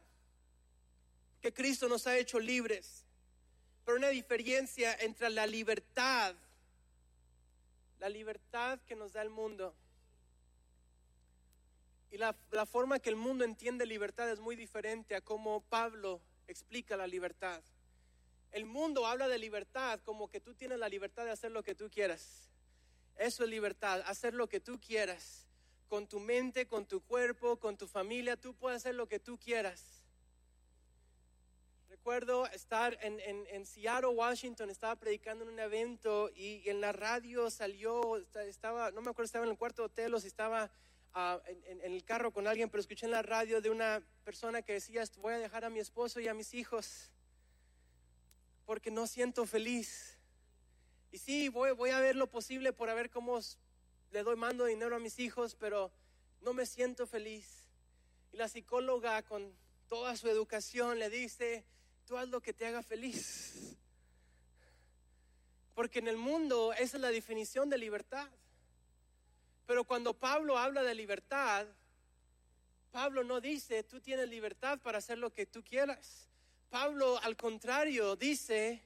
[1.43, 3.05] que Cristo nos ha hecho libres.
[3.85, 6.35] Pero una diferencia entre la libertad,
[7.99, 9.75] la libertad que nos da el mundo
[12.11, 16.23] y la, la forma que el mundo entiende libertad es muy diferente a cómo Pablo
[16.53, 17.61] explica la libertad.
[18.53, 21.75] El mundo habla de libertad como que tú tienes la libertad de hacer lo que
[21.75, 22.49] tú quieras.
[23.17, 25.47] Eso es libertad, hacer lo que tú quieras.
[25.89, 29.39] Con tu mente, con tu cuerpo, con tu familia, tú puedes hacer lo que tú
[29.39, 29.83] quieras.
[31.89, 36.93] Recuerdo estar en, en, en Seattle, Washington, estaba predicando en un evento y en la
[36.93, 40.71] radio salió, esta- estaba, no me acuerdo, estaba en el cuarto hotel o si estaba
[41.15, 45.05] en, el carro con alguien, pero escuché en la radio de una persona que decía,
[45.19, 47.11] voy a dejar a mi esposo y a mis hijos
[48.65, 50.17] porque no siento feliz.
[51.11, 53.41] Y sí, voy, voy a ver lo posible por a ver cómo
[54.13, 55.91] le doy mando dinero a mis hijos, pero
[56.41, 57.69] no me siento feliz.
[58.33, 59.53] Y la psicóloga con
[59.89, 61.65] toda su educación le dice,
[62.07, 63.77] tú haz lo que te haga feliz.
[65.75, 68.29] Porque en el mundo esa es la definición de libertad.
[69.71, 71.65] Pero cuando Pablo habla de libertad,
[72.91, 76.27] Pablo no dice, tú tienes libertad para hacer lo que tú quieras.
[76.71, 78.83] Pablo, al contrario, dice,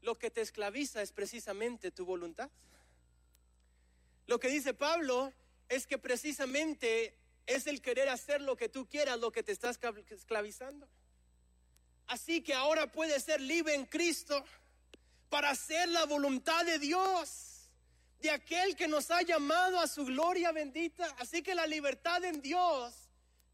[0.00, 2.48] lo que te esclaviza es precisamente tu voluntad.
[4.26, 5.30] Lo que dice Pablo
[5.68, 9.68] es que precisamente es el querer hacer lo que tú quieras, lo que te está
[9.68, 10.88] esclav- esclavizando.
[12.06, 14.42] Así que ahora puedes ser libre en Cristo
[15.28, 17.52] para hacer la voluntad de Dios,
[18.36, 21.04] aquel que nos ha llamado a su gloria bendita.
[21.18, 22.94] Así que la libertad en Dios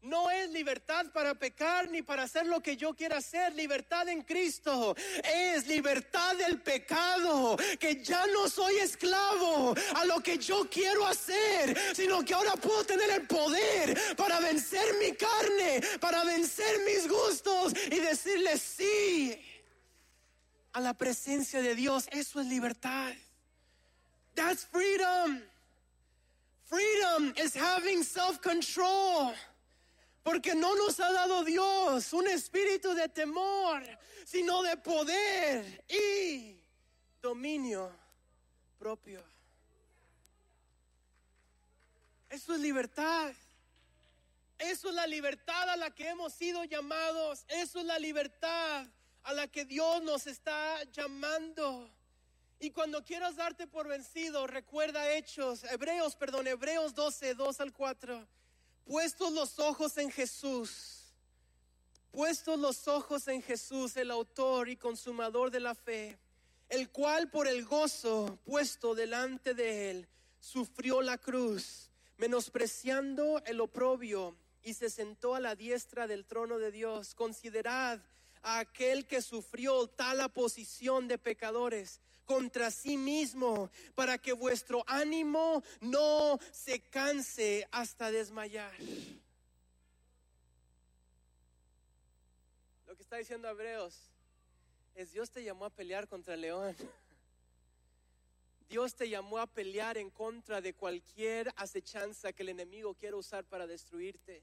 [0.03, 3.55] no es libertad para pecar ni para hacer lo que yo quiera hacer.
[3.55, 7.57] Libertad en Cristo es libertad del pecado.
[7.79, 12.83] Que ya no soy esclavo a lo que yo quiero hacer, sino que ahora puedo
[12.83, 19.41] tener el poder para vencer mi carne, para vencer mis gustos y decirle sí
[20.73, 22.07] a la presencia de Dios.
[22.11, 23.13] Eso es libertad.
[24.35, 25.41] That's freedom.
[26.65, 29.33] Freedom is having self-control.
[30.23, 33.83] Porque no nos ha dado Dios un espíritu de temor,
[34.25, 36.55] sino de poder y
[37.21, 37.91] dominio
[38.79, 39.21] propio.
[42.29, 43.33] Eso es libertad.
[44.57, 47.43] Eso es la libertad a la que hemos sido llamados.
[47.49, 48.87] Eso es la libertad
[49.23, 51.89] a la que Dios nos está llamando.
[52.63, 58.25] Y cuando quieras darte por vencido, recuerda Hechos, Hebreos, perdón, Hebreos 12, 2 al 4.
[58.85, 61.13] Puestos los ojos en Jesús,
[62.11, 66.17] puestos los ojos en Jesús, el autor y consumador de la fe,
[66.69, 70.07] el cual por el gozo puesto delante de él
[70.39, 76.71] sufrió la cruz, menospreciando el oprobio y se sentó a la diestra del trono de
[76.71, 77.13] Dios.
[77.13, 77.99] Considerad
[78.41, 85.63] a aquel que sufrió tal oposición de pecadores contra sí mismo, para que vuestro ánimo
[85.81, 88.73] no se canse hasta desmayar.
[92.87, 93.97] Lo que está diciendo Hebreos
[94.95, 96.75] es Dios te llamó a pelear contra el león.
[98.69, 103.43] Dios te llamó a pelear en contra de cualquier acechanza que el enemigo quiera usar
[103.43, 104.41] para destruirte.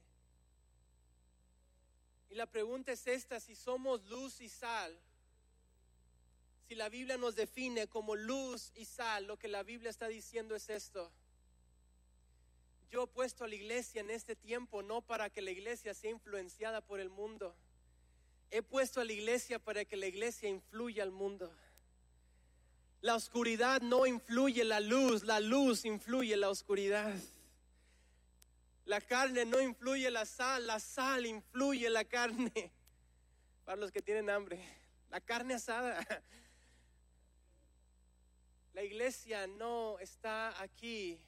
[2.31, 4.97] Y la pregunta es esta, si somos luz y sal,
[6.71, 10.55] si la Biblia nos define como luz y sal, lo que la Biblia está diciendo
[10.55, 11.11] es esto.
[12.93, 16.13] Yo he puesto a la iglesia en este tiempo no para que la iglesia sea
[16.13, 17.57] influenciada por el mundo.
[18.53, 21.53] He puesto a la iglesia para que la iglesia influya al mundo.
[23.01, 27.13] La oscuridad no influye la luz, la luz influye la oscuridad.
[28.85, 32.71] La carne no influye la sal, la sal influye la carne.
[33.65, 34.65] Para los que tienen hambre,
[35.11, 36.07] la carne asada.
[38.73, 41.19] La iglesia no está aquí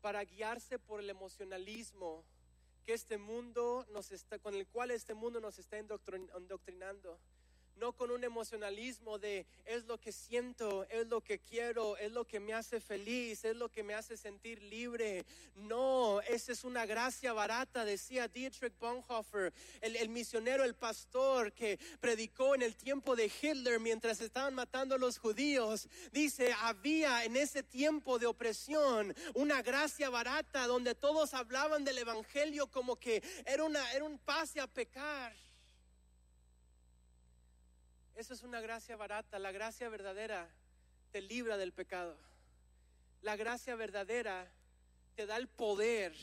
[0.00, 2.22] para guiarse por el emocionalismo
[2.84, 7.18] que este mundo nos está, con el cual este mundo nos está indoctrin- indoctrinando.
[7.76, 12.24] No con un emocionalismo de es lo que siento, es lo que quiero, es lo
[12.24, 15.24] que me hace feliz, es lo que me hace sentir libre.
[15.56, 21.78] No, esa es una gracia barata, decía Dietrich Bonhoeffer, el, el misionero, el pastor que
[22.00, 25.88] predicó en el tiempo de Hitler mientras estaban matando a los judíos.
[26.12, 32.66] Dice, había en ese tiempo de opresión una gracia barata donde todos hablaban del evangelio
[32.68, 35.43] como que era, una, era un pase a pecar.
[38.16, 39.38] Eso es una gracia barata.
[39.38, 40.48] La gracia verdadera
[41.10, 42.16] te libra del pecado.
[43.22, 44.48] La gracia verdadera
[45.16, 46.14] te da el poder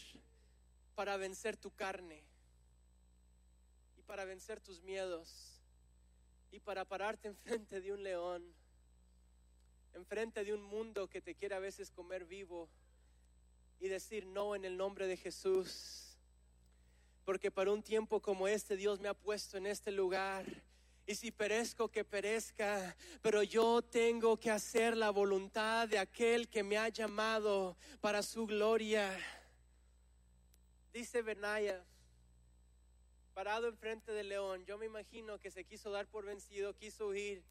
[0.96, 2.24] para vencer tu carne
[3.98, 5.60] y para vencer tus miedos
[6.52, 8.44] y para pararte enfrente de un león,
[9.94, 12.70] enfrente de un mundo que te quiere a veces comer vivo
[13.80, 16.16] y decir no en el nombre de Jesús.
[17.26, 20.46] Porque para un tiempo como este Dios me ha puesto en este lugar
[21.12, 26.64] y si perezco, que perezca, pero yo tengo que hacer la voluntad de aquel que
[26.64, 29.20] me ha llamado para su gloria.
[30.94, 31.84] Dice Benaya,
[33.34, 37.44] parado enfrente del león, yo me imagino que se quiso dar por vencido, quiso huir.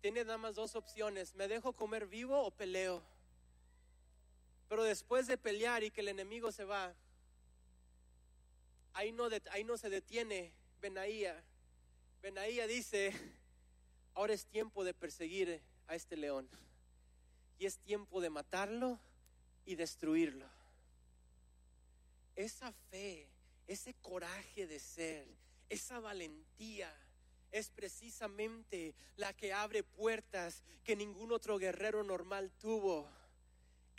[0.00, 3.02] Tiene nada más dos opciones, me dejo comer vivo o peleo.
[4.68, 6.94] Pero después de pelear y que el enemigo se va,
[8.92, 11.42] ahí no, ahí no se detiene Benaía.
[12.22, 13.12] Benaía dice,
[14.14, 16.48] ahora es tiempo de perseguir a este león.
[17.58, 18.98] Y es tiempo de matarlo
[19.64, 20.46] y destruirlo.
[22.36, 23.28] Esa fe,
[23.66, 25.26] ese coraje de ser,
[25.68, 26.94] esa valentía
[27.52, 33.08] es precisamente la que abre puertas que ningún otro guerrero normal tuvo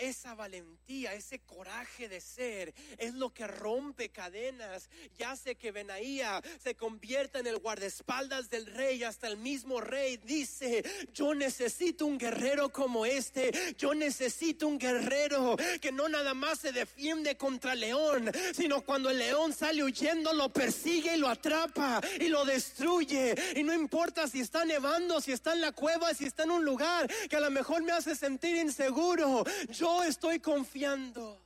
[0.01, 6.41] esa valentía, ese coraje de ser, es lo que rompe cadenas y hace que Benaía
[6.61, 9.03] se convierta en el guardaespaldas del rey.
[9.03, 10.83] Hasta el mismo rey dice,
[11.13, 16.71] yo necesito un guerrero como este, yo necesito un guerrero que no nada más se
[16.71, 22.01] defiende contra el león, sino cuando el león sale huyendo lo persigue y lo atrapa
[22.19, 23.35] y lo destruye.
[23.55, 26.65] Y no importa si está nevando, si está en la cueva, si está en un
[26.65, 29.43] lugar que a lo mejor me hace sentir inseguro.
[29.69, 31.41] Yo estoy confiando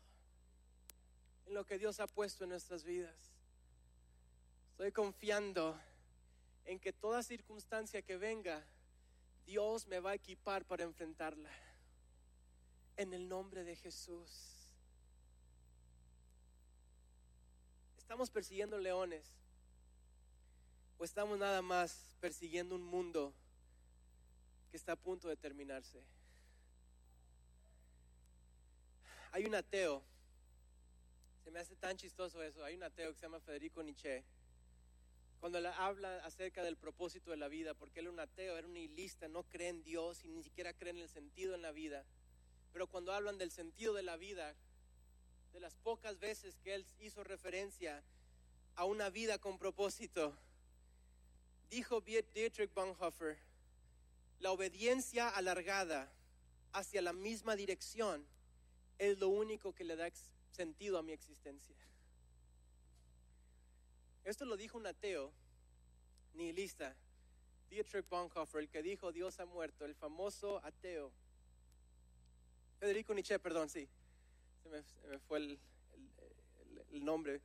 [1.45, 3.15] en lo que Dios ha puesto en nuestras vidas.
[4.71, 5.79] Estoy confiando
[6.65, 8.63] en que toda circunstancia que venga,
[9.45, 11.49] Dios me va a equipar para enfrentarla.
[12.97, 14.29] En el nombre de Jesús.
[17.97, 19.25] ¿Estamos persiguiendo leones?
[20.97, 23.33] ¿O estamos nada más persiguiendo un mundo
[24.71, 26.01] que está a punto de terminarse?
[29.35, 30.01] Hay un ateo,
[31.43, 34.23] se me hace tan chistoso eso, hay un ateo que se llama Federico Nietzsche.
[35.41, 38.75] Cuando habla acerca del propósito de la vida, porque él era un ateo, era un
[38.75, 42.05] nihilista, no cree en Dios y ni siquiera cree en el sentido en la vida.
[42.71, 44.55] Pero cuando hablan del sentido de la vida,
[45.51, 48.01] de las pocas veces que él hizo referencia
[48.77, 50.33] a una vida con propósito,
[51.69, 53.37] dijo Dietrich Bonhoeffer,
[54.39, 56.09] la obediencia alargada
[56.71, 58.25] hacia la misma dirección
[58.97, 60.09] es lo único que le da
[60.51, 61.75] sentido a mi existencia.
[64.23, 65.31] Esto lo dijo un ateo
[66.33, 66.95] nihilista,
[67.69, 71.11] Dietrich Bonhoeffer, el que dijo Dios ha muerto, el famoso ateo.
[72.79, 73.87] Federico Nietzsche, perdón, sí,
[74.63, 75.59] se me, fue el,
[77.03, 77.41] nombre.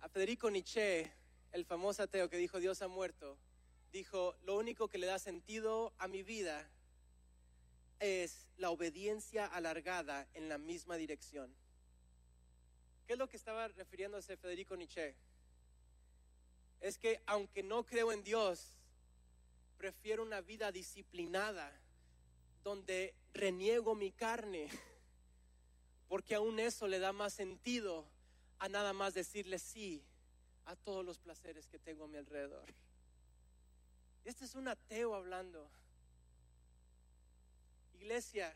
[0.00, 1.12] A Federico Nietzsche,
[1.52, 3.38] el famoso ateo que dijo Dios ha muerto,
[3.92, 6.68] dijo, lo único que le da sentido a mi vida
[8.00, 11.54] es la obediencia alargada en la misma dirección.
[13.06, 15.14] ¿Qué es lo que estaba refiriéndose Federico Nietzsche?
[16.80, 18.74] Es que aunque no creo en Dios,
[19.78, 21.72] prefiero una vida disciplinada
[22.64, 24.68] donde reniego mi carne,
[26.08, 28.06] porque aún eso le da más sentido
[28.58, 30.02] a nada más decirle sí
[30.64, 32.74] a todos los placeres que tengo a mi alrededor.
[34.24, 35.70] Este es un ateo hablando.
[38.06, 38.54] Iglesia,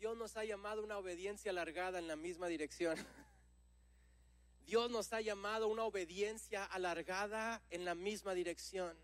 [0.00, 2.96] Dios nos ha llamado una obediencia alargada en la misma dirección.
[4.66, 8.96] Dios nos ha llamado una obediencia alargada en la misma dirección.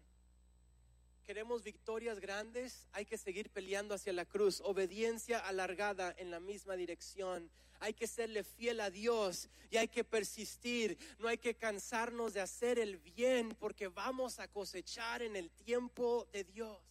[1.24, 4.60] Queremos victorias grandes, hay que seguir peleando hacia la cruz.
[4.62, 7.48] Obediencia alargada en la misma dirección.
[7.78, 10.98] Hay que serle fiel a Dios y hay que persistir.
[11.20, 16.26] No hay que cansarnos de hacer el bien porque vamos a cosechar en el tiempo
[16.32, 16.89] de Dios.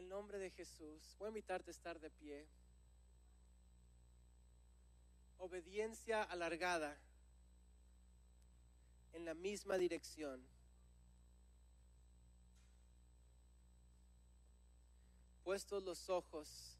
[0.00, 2.46] El nombre de Jesús, voy a invitarte a estar de pie.
[5.38, 6.96] Obediencia alargada
[9.12, 10.42] en la misma dirección.
[15.44, 16.78] Puestos los ojos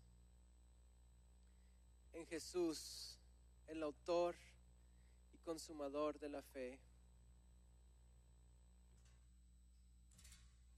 [2.14, 3.18] en Jesús,
[3.66, 4.34] el autor
[5.34, 6.78] y consumador de la fe.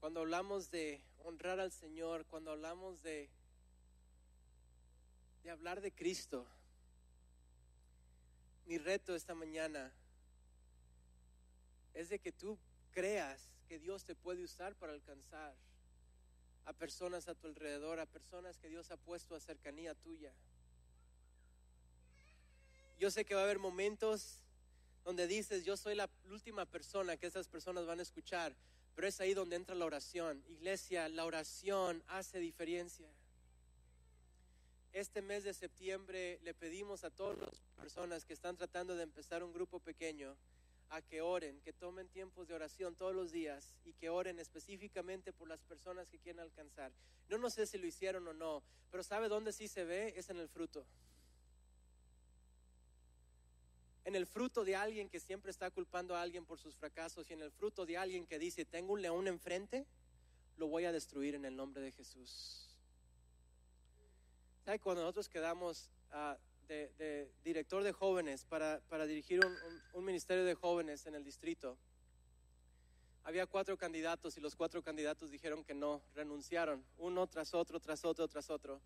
[0.03, 3.29] Cuando hablamos de honrar al Señor, cuando hablamos de,
[5.43, 6.45] de hablar de Cristo,
[8.65, 9.93] mi reto esta mañana
[11.93, 12.57] es de que tú
[12.91, 15.55] creas que Dios te puede usar para alcanzar
[16.65, 20.33] a personas a tu alrededor, a personas que Dios ha puesto a cercanía tuya.
[22.99, 24.42] Yo sé que va a haber momentos
[25.03, 28.55] donde dices, yo soy la última persona que esas personas van a escuchar,
[28.95, 30.43] pero es ahí donde entra la oración.
[30.47, 33.07] Iglesia, la oración hace diferencia.
[34.93, 39.43] Este mes de septiembre le pedimos a todas las personas que están tratando de empezar
[39.43, 40.35] un grupo pequeño
[40.89, 45.33] a que oren, que tomen tiempos de oración todos los días y que oren específicamente
[45.33, 46.91] por las personas que quieren alcanzar.
[47.29, 50.13] No, no sé si lo hicieron o no, pero ¿sabe dónde sí se ve?
[50.15, 50.85] Es en el fruto
[54.05, 57.33] en el fruto de alguien que siempre está culpando a alguien por sus fracasos y
[57.33, 59.85] en el fruto de alguien que dice, tengo un león enfrente,
[60.57, 62.69] lo voy a destruir en el nombre de Jesús.
[64.65, 66.37] ¿Sabe cuando nosotros quedamos ah,
[66.67, 71.15] de, de director de jóvenes para, para dirigir un, un- un ministerio de jóvenes en
[71.15, 71.77] el distrito?
[73.25, 78.03] Había cuatro candidatos y los cuatro candidatos dijeron que no, renunciaron, uno tras otro, tras
[78.03, 78.81] otro, tras otro.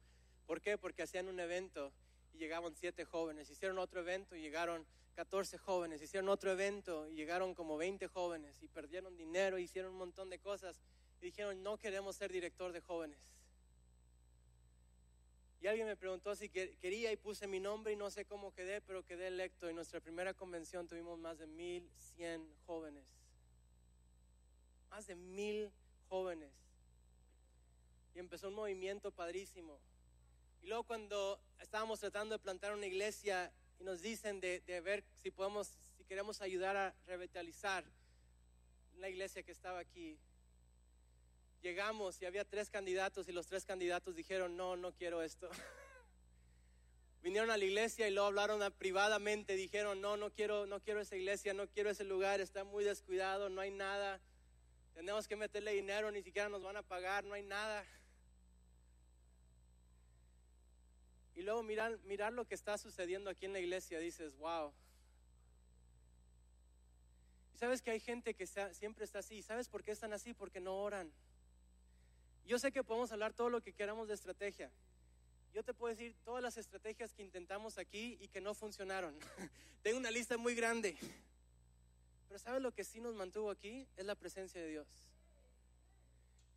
[0.46, 0.78] ¿Por qué?
[0.78, 1.92] Porque hacían un evento
[2.34, 4.86] y llegaban siete jóvenes, hicieron otro evento y llegaron
[5.18, 9.98] 14 jóvenes, hicieron otro evento y llegaron como 20 jóvenes y perdieron dinero, hicieron un
[9.98, 10.80] montón de cosas
[11.20, 13.18] y dijeron, no queremos ser director de jóvenes.
[15.60, 18.54] Y alguien me preguntó si que- quería y puse mi nombre y no sé cómo
[18.54, 19.68] quedé, pero quedé electo.
[19.68, 23.04] En nuestra primera convención tuvimos más de 1100 jóvenes.
[24.92, 25.72] Más de mil
[26.10, 26.52] jóvenes.
[28.14, 29.80] Y empezó un movimiento padrísimo.
[30.62, 35.04] Y luego cuando estábamos tratando de plantar una iglesia y nos dicen de, de ver
[35.22, 37.84] si podemos, si queremos ayudar a revitalizar
[38.98, 40.18] la iglesia que estaba aquí,
[41.62, 45.50] llegamos y había tres candidatos y los tres candidatos dijeron, no, no quiero esto.
[47.24, 51.16] Vinieron a la iglesia y luego hablaron privadamente, dijeron, no, no quiero, no quiero esa
[51.16, 54.22] iglesia, no quiero ese lugar, está muy descuidado, no hay nada.
[54.94, 57.84] Tenemos que meterle dinero, ni siquiera nos van a pagar, no hay nada.
[61.38, 64.74] Y luego mirar, mirar lo que está sucediendo aquí en la iglesia, dices, wow.
[67.54, 69.44] Y sabes que hay gente que siempre está así.
[69.44, 70.34] ¿Sabes por qué están así?
[70.34, 71.12] Porque no oran.
[72.48, 74.72] Yo sé que podemos hablar todo lo que queramos de estrategia.
[75.54, 79.14] Yo te puedo decir todas las estrategias que intentamos aquí y que no funcionaron.
[79.84, 80.98] Tengo una lista muy grande.
[82.30, 83.86] Pero ¿sabes lo que sí nos mantuvo aquí?
[83.96, 84.88] Es la presencia de Dios.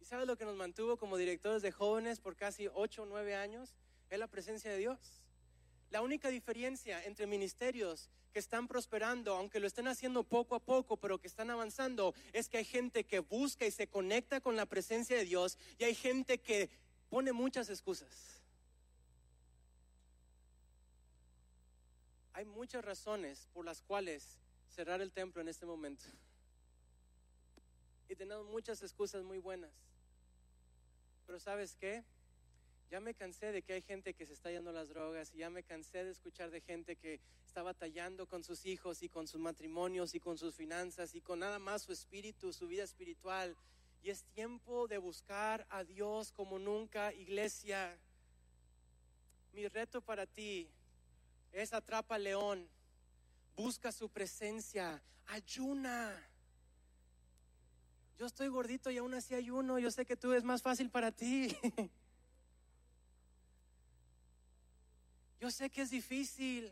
[0.01, 3.35] ¿Y sabes lo que nos mantuvo como directores de jóvenes por casi 8 o 9
[3.35, 3.75] años?
[4.11, 4.99] Es la presencia de Dios.
[5.91, 10.97] La única diferencia entre ministerios que están prosperando, aunque lo estén haciendo poco a poco,
[10.97, 14.67] pero que están avanzando, es que hay gente que busca y se conecta con la
[14.67, 16.71] presencia de Dios y hay gente que
[17.09, 18.41] pone muchas excusas.
[22.33, 24.39] Hay muchas razones por las cuales
[24.75, 26.05] cerrar el templo en este momento.
[28.09, 29.73] Y tenemos muchas excusas muy buenas.
[31.27, 32.05] Pero ¿sabes qué?
[32.91, 35.39] Ya me cansé de que hay gente que se está yendo a las drogas y
[35.39, 39.29] ya me cansé de escuchar de gente que está batallando con sus hijos y con
[39.29, 43.57] sus matrimonios y con sus finanzas y con nada más su espíritu, su vida espiritual.
[44.03, 47.97] Y es tiempo de buscar a Dios como nunca, iglesia.
[49.53, 50.69] Mi reto para ti
[51.53, 52.69] es atrapa al león,
[53.55, 56.29] busca su presencia, ayuna.
[58.19, 61.13] Yo estoy gordito y aún así ayuno, yo sé que tú es más fácil para
[61.13, 61.57] ti.
[65.41, 66.71] Yo sé que es difícil.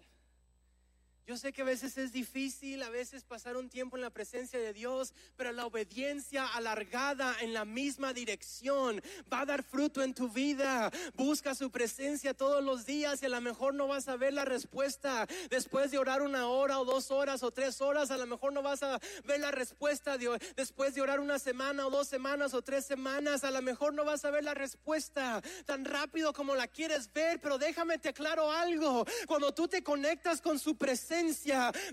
[1.29, 4.59] Yo sé que a veces es difícil, a veces pasar un tiempo en la presencia
[4.59, 10.15] de Dios, pero la obediencia alargada en la misma dirección va a dar fruto en
[10.15, 10.91] tu vida.
[11.17, 14.47] Busca su presencia todos los días y a lo mejor no vas a ver la
[14.47, 18.11] respuesta después de orar una hora o dos horas o tres horas.
[18.11, 21.87] A lo mejor no vas a ver la respuesta de- después de orar una semana
[21.87, 23.45] o dos semanas o tres semanas.
[23.45, 27.39] A lo mejor no vas a ver la respuesta tan rápido como la quieres ver,
[27.39, 29.05] pero déjame te aclaro algo.
[29.27, 31.18] Cuando tú te conectas con su presencia,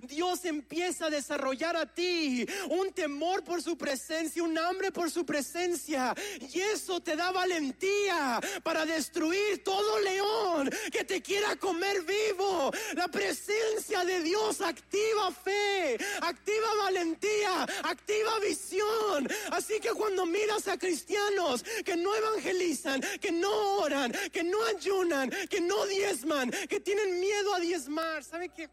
[0.04, 5.26] Dios empieza a desarrollar a ti un temor por su presencia, un hambre por su
[5.26, 6.14] presencia.
[6.54, 12.72] Y eso te da valentía para destruir todo león que te quiera comer vivo.
[12.94, 19.28] La presencia de Dios activa fe, activa valentía, activa visión.
[19.52, 25.32] Así que cuando miras a cristianos que no evangelizan, que no oran, que no ayunan,
[25.50, 28.70] que no diezman, que tienen miedo a diezmar, ¿sabe qué?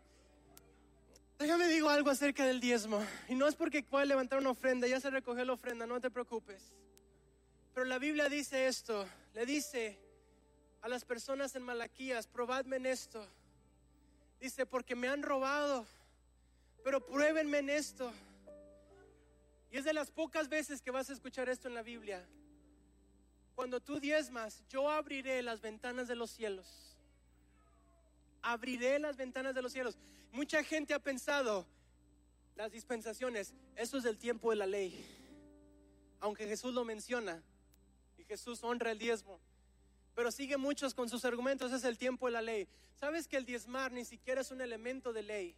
[1.42, 3.04] Déjame digo algo acerca del diezmo.
[3.28, 6.08] Y no es porque pueda levantar una ofrenda, ya se recogió la ofrenda, no te
[6.08, 6.72] preocupes.
[7.74, 9.98] Pero la Biblia dice esto, le dice
[10.82, 13.26] a las personas en Malaquías, probadme en esto.
[14.40, 15.84] Dice, porque me han robado,
[16.84, 18.12] pero pruébenme en esto.
[19.72, 22.24] Y es de las pocas veces que vas a escuchar esto en la Biblia.
[23.56, 26.91] Cuando tú diezmas, yo abriré las ventanas de los cielos.
[28.42, 29.96] Abriré las ventanas de los cielos.
[30.32, 31.66] Mucha gente ha pensado,
[32.56, 35.04] las dispensaciones, eso es del tiempo de la ley.
[36.20, 37.42] Aunque Jesús lo menciona
[38.18, 39.40] y Jesús honra el diezmo.
[40.14, 42.68] Pero sigue muchos con sus argumentos, es el tiempo de la ley.
[42.94, 45.56] ¿Sabes que el diezmar ni siquiera es un elemento de ley?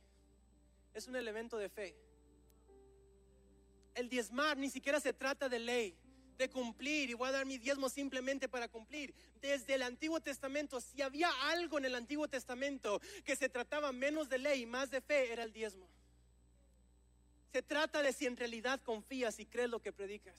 [0.95, 1.95] Es un elemento de fe.
[3.95, 5.97] El diezmar ni siquiera se trata de ley,
[6.37, 9.15] de cumplir y voy a dar mi diezmo simplemente para cumplir.
[9.41, 14.29] Desde el Antiguo Testamento, si había algo en el Antiguo Testamento que se trataba menos
[14.29, 15.87] de ley y más de fe, era el diezmo.
[17.53, 20.35] Se trata de si en realidad confías y crees lo que predicas.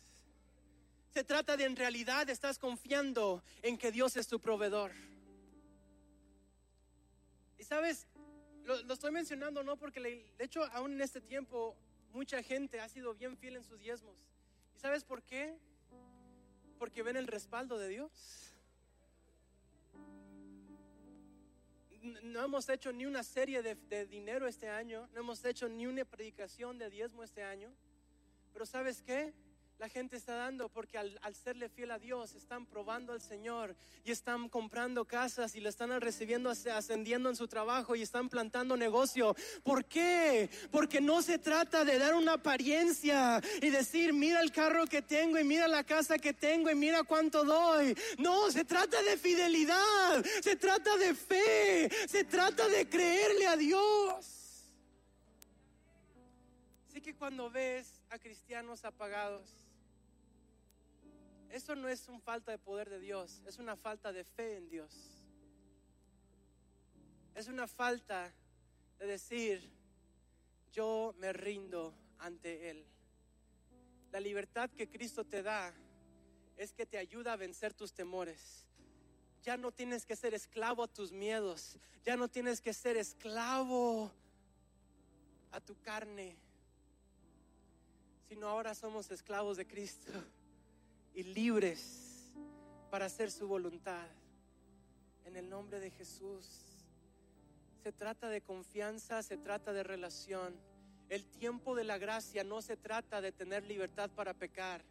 [1.13, 4.91] Se trata de en realidad estás confiando en que Dios es tu proveedor.
[7.65, 8.05] sabes,
[8.65, 11.75] lo, lo estoy mencionando no porque le- de hecho aún en este tiempo
[12.13, 14.15] mucha gente ha sido bien fiel en sus diezmos.
[14.75, 15.57] ¿Y sabes por qué?
[16.79, 18.11] Porque ven el respaldo de Dios.
[22.23, 25.87] No hemos hecho ni una serie de, de dinero este año, no hemos hecho ni
[25.87, 27.73] una predicación de diezmo este año,
[28.53, 29.33] pero ¿sabes qué?
[29.77, 33.75] La gente está dando porque al, al serle fiel a Dios están probando al Señor
[34.05, 38.29] y están comprando casas y lo están recibiendo, asc- ascendiendo en su trabajo y están
[38.29, 39.35] plantando negocio.
[39.63, 40.49] ¿Por qué?
[40.71, 45.37] Porque no se trata de dar una apariencia y decir, mira el carro que tengo
[45.39, 47.97] y mira la casa que tengo y mira cuánto doy.
[48.17, 54.71] No, se trata de fidelidad, se trata de fe, se trata de creerle a Dios.
[56.87, 59.49] Así que cuando ves a cristianos apagados,
[61.55, 64.67] eso no es una falta de poder de Dios, es una falta de fe en
[64.67, 64.91] Dios.
[67.33, 68.33] Es una falta
[68.99, 69.71] de decir,
[70.73, 72.85] yo me rindo ante Él.
[74.11, 75.73] La libertad que Cristo te da
[76.57, 78.67] es que te ayuda a vencer tus temores.
[79.41, 84.11] Ya no tienes que ser esclavo a tus miedos, ya no tienes que ser esclavo
[85.51, 86.35] a tu carne,
[88.27, 90.11] sino ahora somos esclavos de Cristo
[91.15, 92.33] y libres
[92.91, 94.07] para hacer su voluntad.
[95.25, 96.45] En el nombre de Jesús.
[97.81, 100.53] Se trata de confianza, se trata de relación.
[101.09, 104.83] El tiempo de la gracia no se trata de tener libertad para pecar.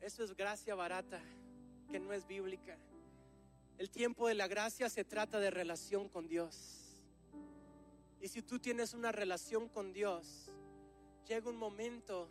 [0.00, 1.20] Eso es gracia barata,
[1.90, 2.78] que no es bíblica.
[3.78, 7.02] El tiempo de la gracia se trata de relación con Dios.
[8.20, 10.50] Y si tú tienes una relación con Dios,
[11.26, 12.28] llega un momento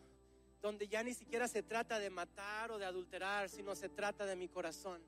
[0.66, 4.36] donde ya ni siquiera se trata de matar o de adulterar, sino se trata de
[4.36, 4.99] mi corazón.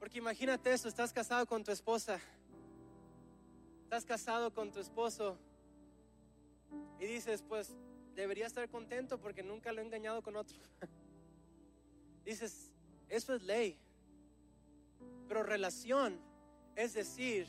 [0.00, 2.18] Porque imagínate eso, estás casado con tu esposa,
[3.84, 5.38] estás casado con tu esposo
[6.98, 7.72] y dices, pues
[8.16, 10.58] debería estar contento porque nunca lo he engañado con otro.
[12.24, 12.72] Dices,
[13.08, 13.78] eso es ley.
[15.28, 16.18] Pero relación
[16.74, 17.46] es decir,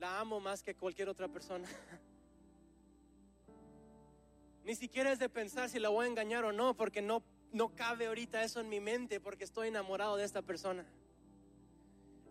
[0.00, 1.68] la amo más que cualquier otra persona.
[4.68, 7.74] Ni siquiera es de pensar si la voy a engañar o no, porque no, no
[7.74, 10.84] cabe ahorita eso en mi mente, porque estoy enamorado de esta persona.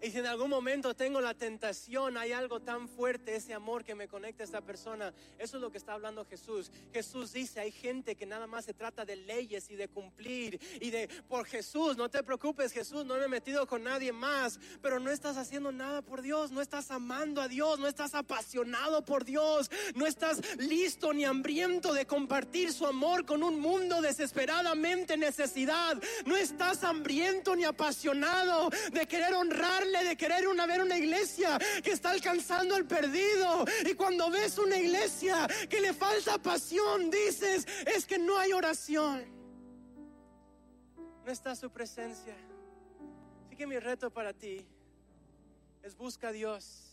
[0.02, 3.96] Y si en algún momento tengo la tentación, hay algo tan fuerte, ese amor que
[3.96, 5.12] me conecta a esta persona.
[5.40, 6.72] Eso es lo que está hablando Jesús.
[6.94, 10.92] Jesús dice, hay gente que nada más se trata de leyes y de cumplir y
[10.92, 15.00] de, por Jesús, no te preocupes Jesús, no me he metido con nadie más, pero
[15.00, 19.26] no estás haciendo nada por Dios, no estás amando a Dios, no estás apasionado por
[19.26, 25.22] Dios, no estás listo ni hambriento de compartir su amor con un mundo desesperadamente en
[25.22, 31.58] necesidad, no estás hambriento ni apasionado de querer honrar de querer una, ver una iglesia
[31.84, 33.66] que está alcanzando al perdido.
[33.86, 39.26] Y cuando ves una iglesia que le falta pasión, dices, es que no hay oración.
[41.26, 42.36] No está su presencia.
[43.46, 44.66] Así que mi reto para ti
[45.84, 46.84] es busca a Dios.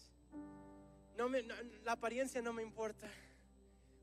[1.85, 3.09] La apariencia no me importa,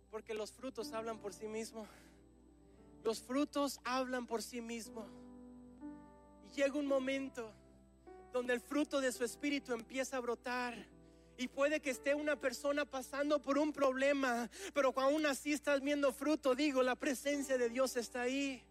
[0.09, 1.87] porque los frutos hablan por sí mismos.
[3.03, 5.07] Los frutos hablan por sí mismos.
[6.45, 7.51] Y llega un momento
[8.31, 10.75] donde el fruto de su espíritu empieza a brotar.
[11.37, 16.11] Y puede que esté una persona pasando por un problema, pero aún así estás viendo
[16.13, 18.63] fruto, digo, la presencia de Dios está ahí.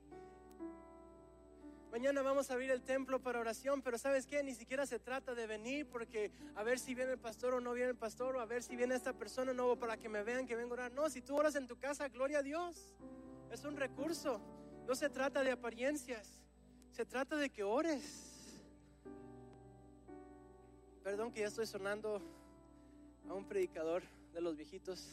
[1.90, 4.44] Mañana vamos a abrir el templo para oración, pero ¿sabes qué?
[4.44, 7.72] Ni siquiera se trata de venir porque a ver si viene el pastor o no
[7.72, 10.46] viene el pastor, o a ver si viene esta persona no para que me vean
[10.46, 10.92] que vengo a orar.
[10.92, 12.94] No, si tú oras en tu casa, gloria a Dios.
[13.50, 14.40] Es un recurso.
[14.86, 16.40] No se trata de apariencias,
[16.92, 18.29] se trata de que ores.
[21.10, 22.22] Perdón que ya estoy sonando
[23.28, 25.08] a un predicador de los viejitos.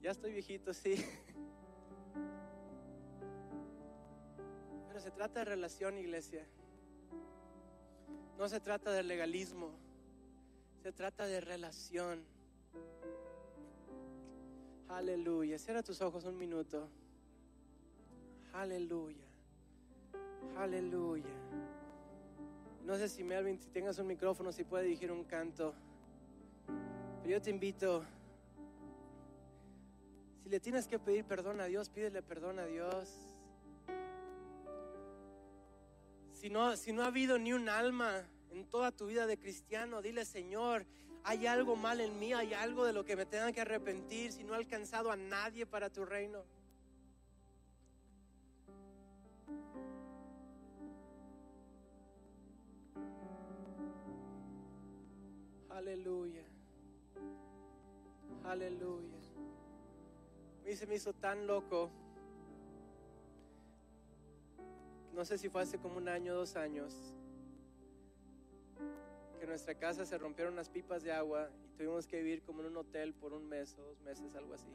[0.00, 1.04] Ya estoy viejito, sí.
[4.88, 6.46] Pero se trata de relación, iglesia.
[8.38, 9.70] No se trata de legalismo.
[10.82, 12.24] Se trata de relación.
[14.88, 15.58] Aleluya.
[15.58, 16.88] Cierra tus ojos un minuto.
[18.54, 19.26] Aleluya.
[20.56, 21.65] Aleluya.
[22.86, 25.74] No sé si Melvin, si tengas un micrófono, si puede dirigir un canto.
[27.20, 28.04] Pero yo te invito,
[30.44, 33.12] si le tienes que pedir perdón a Dios, pídele perdón a Dios.
[36.32, 38.22] Si no, si no ha habido ni un alma
[38.52, 40.86] en toda tu vida de cristiano, dile Señor,
[41.24, 44.44] hay algo mal en mí, hay algo de lo que me tenga que arrepentir, si
[44.44, 46.44] no he alcanzado a nadie para tu reino.
[55.76, 56.42] Aleluya.
[58.44, 59.18] Aleluya.
[60.62, 61.90] A mí se me hizo tan loco.
[65.12, 66.94] No sé si fue hace como un año, dos años,
[69.36, 72.62] que en nuestra casa se rompieron unas pipas de agua y tuvimos que vivir como
[72.62, 74.72] en un hotel por un mes o dos meses, algo así.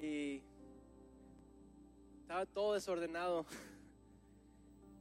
[0.00, 0.42] Y
[2.22, 3.44] estaba todo desordenado.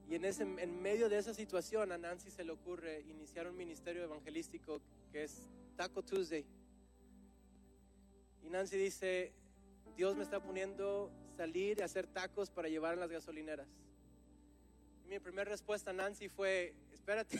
[0.09, 3.57] Y en, ese, en medio de esa situación a Nancy se le ocurre iniciar un
[3.57, 4.81] ministerio evangelístico
[5.11, 6.45] que es Taco Tuesday.
[8.43, 9.31] Y Nancy dice,
[9.95, 13.67] Dios me está poniendo salir y hacer tacos para llevar en las gasolineras.
[15.05, 17.39] Y mi primera respuesta a Nancy fue, espérate,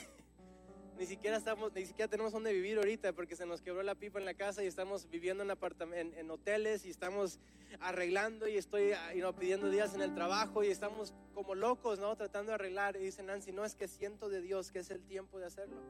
[0.98, 4.20] ni siquiera, estamos, ni siquiera tenemos dónde vivir ahorita porque se nos quebró la pipa
[4.20, 7.40] en la casa y estamos viviendo en, en, en hoteles y estamos
[7.80, 8.94] arreglando y estoy
[9.40, 12.16] pidiendo días en el trabajo y estamos como locos, ¿no?
[12.16, 12.96] Tratando de arreglar.
[12.96, 15.82] Y dice Nancy, no es que siento de Dios que es el tiempo de hacerlo.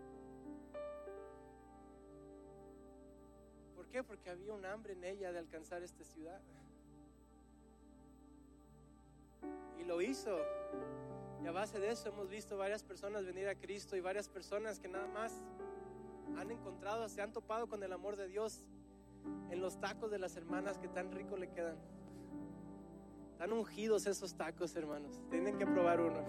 [3.76, 4.04] ¿Por qué?
[4.04, 6.42] Porque había un hambre en ella de alcanzar esta ciudad.
[9.80, 10.38] Y lo hizo.
[11.44, 14.80] Y a base de eso hemos visto varias personas venir a Cristo y varias personas
[14.80, 15.34] que nada más
[16.38, 18.64] han encontrado, se han topado con el amor de Dios
[19.52, 21.76] en los tacos de las hermanas que tan rico le quedan.
[23.34, 25.22] Están ungidos esos tacos, hermanos.
[25.30, 26.24] Tienen que probar uno.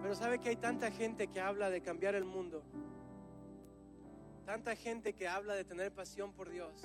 [0.00, 2.62] Pero sabe que hay tanta gente que habla de cambiar el mundo.
[4.46, 6.82] Tanta gente que habla de tener pasión por Dios.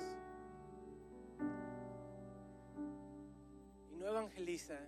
[3.90, 4.78] Y no evangeliza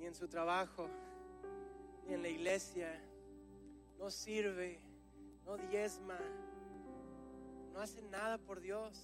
[0.00, 0.88] ni en su trabajo,
[2.06, 3.00] ni en la iglesia,
[3.98, 4.80] no sirve,
[5.44, 6.18] no diezma,
[7.74, 8.98] no hace nada por Dios.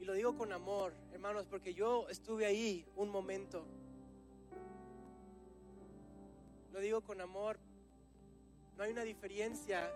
[0.00, 3.64] Y lo digo con amor, hermanos, porque yo estuve ahí un momento.
[6.72, 7.58] Lo digo con amor.
[8.76, 9.92] No hay una diferencia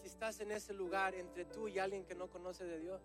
[0.00, 3.02] si estás en ese lugar entre tú y alguien que no conoce de Dios.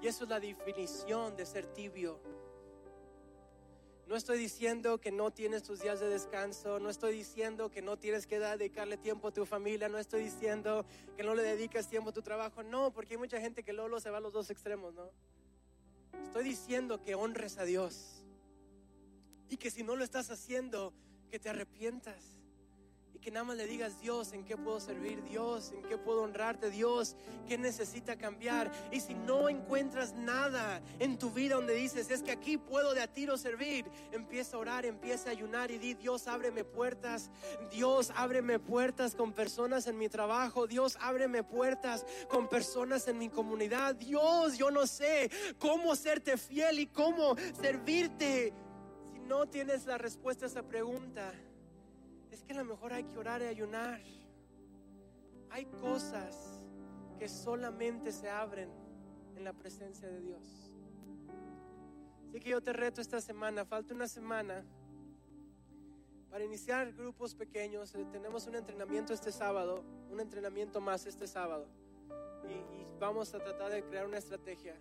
[0.00, 2.20] Y eso es la definición de ser tibio.
[4.08, 7.98] No estoy diciendo que no tienes tus días de descanso, no estoy diciendo que no
[7.98, 12.08] tienes que dedicarle tiempo a tu familia, no estoy diciendo que no le dedicas tiempo
[12.08, 14.48] a tu trabajo, no, porque hay mucha gente que luego se va a los dos
[14.48, 15.10] extremos, ¿no?
[16.24, 18.24] Estoy diciendo que honres a Dios
[19.50, 20.94] y que si no lo estás haciendo,
[21.30, 22.37] que te arrepientas
[23.20, 25.22] que nada más le digas, Dios, ¿en qué puedo servir?
[25.24, 26.70] Dios, ¿en qué puedo honrarte?
[26.70, 27.16] Dios,
[27.46, 28.70] ¿qué necesita cambiar?
[28.92, 33.00] Y si no encuentras nada en tu vida donde dices, es que aquí puedo de
[33.00, 37.30] a tiro servir, empieza a orar, empieza a ayunar y di, Dios, ábreme puertas.
[37.70, 40.66] Dios, ábreme puertas con personas en mi trabajo.
[40.66, 43.94] Dios, ábreme puertas con personas en mi comunidad.
[43.94, 48.52] Dios, yo no sé cómo serte fiel y cómo servirte.
[49.12, 51.32] Si no tienes la respuesta a esa pregunta,
[52.48, 54.00] que a lo mejor hay que orar y ayunar.
[55.50, 56.64] Hay cosas
[57.18, 58.70] que solamente se abren
[59.36, 60.72] en la presencia de Dios.
[62.26, 64.64] Así que yo te reto esta semana, falta una semana
[66.30, 67.94] para iniciar grupos pequeños.
[67.94, 71.68] Eh, tenemos un entrenamiento este sábado, un entrenamiento más este sábado.
[72.44, 74.74] Y, y vamos a tratar de crear una estrategia.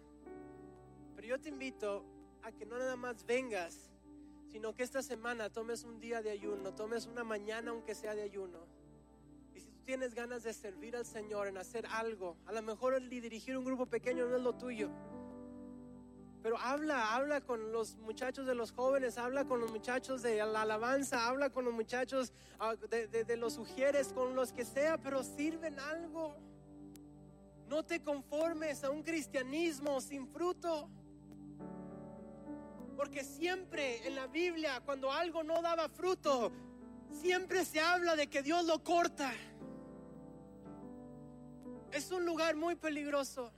[1.15, 2.05] Pero yo te invito
[2.43, 3.89] a que no nada más vengas
[4.47, 8.23] sino que esta semana tomes un día de ayuno, tomes una mañana aunque sea de
[8.23, 8.59] ayuno.
[9.53, 12.93] Y si tú tienes ganas de servir al Señor en hacer algo, a lo mejor
[12.93, 14.89] el dirigir un grupo pequeño no es lo tuyo.
[16.43, 20.61] Pero habla, habla con los muchachos de los jóvenes, habla con los muchachos de la
[20.61, 25.23] alabanza, habla con los muchachos ah, de, de los sugieres, con los que sea, pero
[25.23, 26.37] sirven algo.
[27.67, 30.89] No te conformes a un cristianismo sin fruto.
[32.97, 36.51] Porque siempre en la Biblia, cuando algo no daba fruto,
[37.11, 39.31] siempre se habla de que Dios lo corta.
[41.93, 43.51] Es un lugar muy peligroso.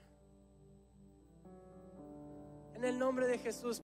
[2.74, 3.80] En el nombre de Jesús.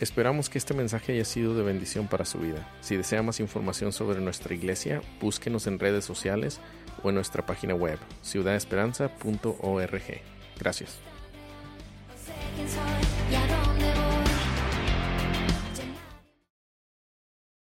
[0.00, 2.68] Esperamos que este mensaje haya sido de bendición para su vida.
[2.80, 6.60] Si desea más información sobre nuestra iglesia, búsquenos en redes sociales
[7.02, 10.20] o en nuestra página web, ciudadesperanza.org.
[10.58, 10.98] Gracias.